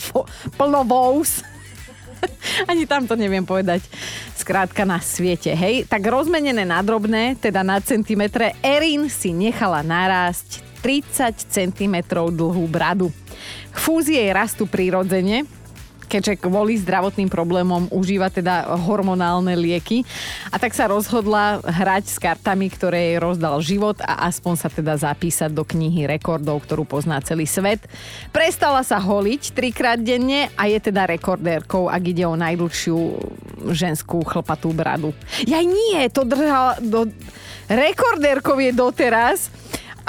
plnovous 0.60 1.48
ani 2.72 2.84
tam 2.88 3.06
to 3.06 3.16
neviem 3.20 3.44
povedať. 3.44 3.84
Skrátka 4.36 4.88
na 4.88 5.04
svete, 5.04 5.52
hej. 5.54 5.86
Tak 5.86 6.02
rozmenené 6.06 6.64
na 6.64 6.80
drobné, 6.80 7.36
teda 7.38 7.62
na 7.62 7.80
centimetre, 7.84 8.56
Erin 8.64 9.12
si 9.12 9.36
nechala 9.36 9.84
narásť 9.84 10.64
30 10.80 11.36
cm 11.52 11.96
dlhú 12.32 12.66
bradu. 12.72 13.12
Fúzie 13.76 14.24
rastú 14.32 14.66
prirodzene, 14.66 15.44
keďže 16.10 16.42
kvôli 16.42 16.82
zdravotným 16.82 17.30
problémom 17.30 17.86
užíva 17.94 18.34
teda 18.34 18.66
hormonálne 18.82 19.54
lieky. 19.54 20.02
A 20.50 20.58
tak 20.58 20.74
sa 20.74 20.90
rozhodla 20.90 21.62
hrať 21.62 22.04
s 22.10 22.18
kartami, 22.18 22.74
ktoré 22.74 23.14
jej 23.14 23.18
rozdal 23.22 23.62
život 23.62 24.02
a 24.02 24.26
aspoň 24.26 24.54
sa 24.58 24.68
teda 24.74 24.98
zapísať 24.98 25.54
do 25.54 25.62
knihy 25.62 26.10
rekordov, 26.10 26.66
ktorú 26.66 26.90
pozná 26.90 27.22
celý 27.22 27.46
svet. 27.46 27.86
Prestala 28.34 28.82
sa 28.82 28.98
holiť 28.98 29.54
trikrát 29.54 30.02
denne 30.02 30.50
a 30.58 30.66
je 30.66 30.82
teda 30.82 31.06
rekordérkou, 31.06 31.86
ak 31.86 32.04
ide 32.10 32.26
o 32.26 32.34
najdlhšiu 32.34 32.98
ženskú 33.70 34.26
chlpatú 34.26 34.74
bradu. 34.74 35.14
Ja 35.46 35.62
nie, 35.62 36.10
to 36.10 36.26
držala 36.26 36.82
do... 36.82 37.06
Rekordérkou 37.70 38.58
je 38.58 38.74
doteraz 38.74 39.54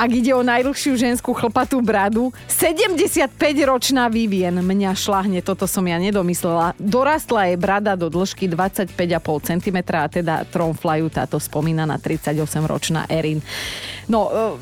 ak 0.00 0.10
ide 0.16 0.32
o 0.32 0.40
najdlhšiu 0.40 0.96
ženskú 0.96 1.36
chlpatú 1.36 1.84
bradu, 1.84 2.32
75-ročná 2.48 4.08
Vivien 4.08 4.56
mňa 4.56 4.96
šlahne, 4.96 5.44
toto 5.44 5.68
som 5.68 5.84
ja 5.84 6.00
nedomyslela. 6.00 6.72
Dorastla 6.80 7.52
je 7.52 7.60
brada 7.60 8.00
do 8.00 8.08
dĺžky 8.08 8.48
25,5 8.48 8.96
cm 9.44 9.78
a 9.92 10.08
teda 10.08 10.48
tromflajú 10.48 11.12
táto 11.12 11.36
spomínaná 11.36 12.00
38-ročná 12.00 13.12
Erin. 13.12 13.44
No, 14.08 14.32
e, 14.32 14.56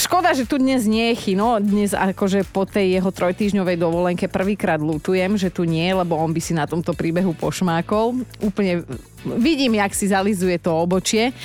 škoda, 0.00 0.32
že 0.32 0.48
tu 0.48 0.56
dnes 0.56 0.88
nie 0.88 1.12
je 1.12 1.28
Chino. 1.28 1.60
Dnes 1.60 1.92
akože 1.92 2.48
po 2.48 2.64
tej 2.64 2.96
jeho 2.96 3.12
trojtýždňovej 3.12 3.76
dovolenke 3.76 4.32
prvýkrát 4.32 4.80
lutujem, 4.80 5.36
že 5.36 5.52
tu 5.52 5.68
nie, 5.68 5.92
lebo 5.92 6.16
on 6.16 6.32
by 6.32 6.40
si 6.40 6.56
na 6.56 6.64
tomto 6.64 6.96
príbehu 6.96 7.36
pošmákol. 7.36 8.24
Úplne 8.40 8.88
vidím, 9.36 9.76
jak 9.76 9.92
si 9.92 10.08
zalizuje 10.08 10.56
to 10.56 10.72
obočie 10.72 11.36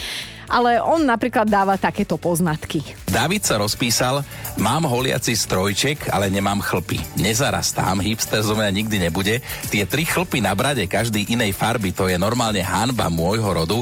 ale 0.49 0.81
on 0.81 1.03
napríklad 1.03 1.49
dáva 1.49 1.77
takéto 1.77 2.15
poznatky. 2.15 2.81
David 3.09 3.45
sa 3.45 3.61
rozpísal, 3.61 4.21
mám 4.59 4.85
holiaci 4.85 5.33
strojček, 5.35 6.11
ale 6.11 6.29
nemám 6.29 6.61
chlpy. 6.61 6.99
Nezarastám, 7.19 8.01
hipster 8.01 8.41
zo 8.43 8.57
mňa 8.57 8.69
nikdy 8.71 8.97
nebude. 8.99 9.39
Tie 9.69 9.83
tri 9.87 10.03
chlpy 10.05 10.43
na 10.43 10.53
brade 10.57 10.85
každý 10.89 11.25
inej 11.31 11.55
farby, 11.55 11.95
to 11.95 12.09
je 12.11 12.17
normálne 12.19 12.61
hanba 12.61 13.07
môjho 13.07 13.47
rodu, 13.51 13.79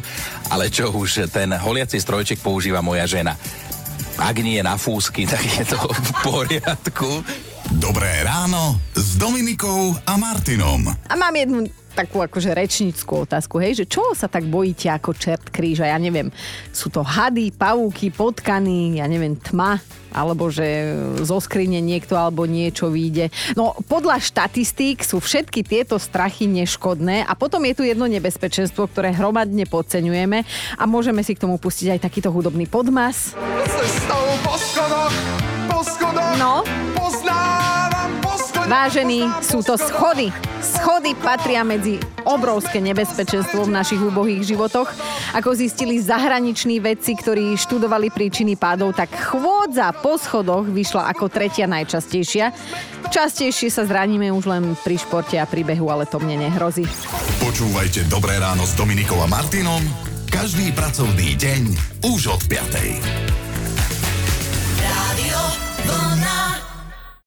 ale 0.52 0.70
čo 0.70 0.92
už, 0.92 1.30
ten 1.32 1.52
holiaci 1.54 1.98
strojček 1.98 2.40
používa 2.40 2.84
moja 2.84 3.08
žena. 3.08 3.36
Ak 4.18 4.38
nie 4.38 4.62
na 4.62 4.78
fúsky, 4.78 5.26
tak 5.32 5.42
je 5.42 5.66
to 5.66 5.80
v 5.80 6.10
poriadku. 6.22 7.12
Dobré 7.80 8.22
ráno 8.22 8.78
s 8.94 9.18
Dominikou 9.18 9.96
a 10.06 10.14
Martinom. 10.20 10.94
A 11.10 11.14
mám 11.16 11.34
jednu 11.34 11.66
takú 11.94 12.26
akože 12.26 12.52
rečníckú 12.52 13.24
otázku, 13.24 13.62
hej, 13.62 13.84
že 13.84 13.86
čo 13.86 14.18
sa 14.18 14.26
tak 14.26 14.50
bojíte 14.50 14.90
ako 14.90 15.14
čert 15.14 15.48
kríža? 15.54 15.88
Ja 15.88 16.02
neviem, 16.02 16.34
sú 16.74 16.90
to 16.90 17.06
hady, 17.06 17.54
pavúky, 17.54 18.10
potkany, 18.10 18.98
ja 18.98 19.06
neviem, 19.06 19.38
tma, 19.38 19.78
alebo 20.14 20.50
že 20.54 20.94
zo 21.26 21.42
skrine 21.42 21.82
niekto 21.82 22.14
alebo 22.14 22.46
niečo 22.46 22.94
vyjde. 22.94 23.34
No 23.58 23.74
podľa 23.90 24.22
štatistík 24.22 25.02
sú 25.02 25.18
všetky 25.18 25.66
tieto 25.66 25.98
strachy 25.98 26.46
neškodné 26.46 27.26
a 27.26 27.34
potom 27.34 27.66
je 27.66 27.74
tu 27.74 27.84
jedno 27.86 28.06
nebezpečenstvo, 28.06 28.90
ktoré 28.90 29.14
hromadne 29.14 29.66
podceňujeme 29.66 30.46
a 30.78 30.84
môžeme 30.86 31.26
si 31.26 31.34
k 31.34 31.42
tomu 31.42 31.58
pustiť 31.58 31.98
aj 31.98 32.04
takýto 32.06 32.30
hudobný 32.30 32.70
podmas. 32.70 33.34
No. 33.34 34.23
Vážení, 38.74 39.30
sú 39.46 39.62
to 39.62 39.78
schody. 39.78 40.34
Schody 40.58 41.14
patria 41.14 41.62
medzi 41.62 42.02
obrovské 42.26 42.82
nebezpečenstvo 42.82 43.70
v 43.70 43.76
našich 43.78 44.02
úbohých 44.02 44.42
životoch. 44.42 44.90
Ako 45.38 45.54
zistili 45.54 46.02
zahraniční 46.02 46.82
vedci, 46.82 47.14
ktorí 47.14 47.54
študovali 47.54 48.10
príčiny 48.10 48.58
pádov, 48.58 48.98
tak 48.98 49.14
chôdza 49.14 49.94
po 49.94 50.18
schodoch 50.18 50.66
vyšla 50.66 51.06
ako 51.14 51.30
tretia 51.30 51.70
najčastejšia. 51.70 52.50
Častejšie 53.14 53.70
sa 53.70 53.86
zraníme 53.86 54.34
už 54.34 54.50
len 54.50 54.74
pri 54.82 54.98
športe 54.98 55.38
a 55.38 55.46
príbehu, 55.46 55.94
ale 55.94 56.10
to 56.10 56.18
mne 56.18 56.50
nehrozí. 56.50 56.90
Počúvajte 57.46 58.10
Dobré 58.10 58.42
ráno 58.42 58.66
s 58.66 58.74
Dominikou 58.74 59.22
a 59.22 59.30
Martinom 59.30 59.86
každý 60.34 60.74
pracovný 60.74 61.38
deň 61.38 61.62
už 62.10 62.34
od 62.34 62.42
5. 62.50 63.43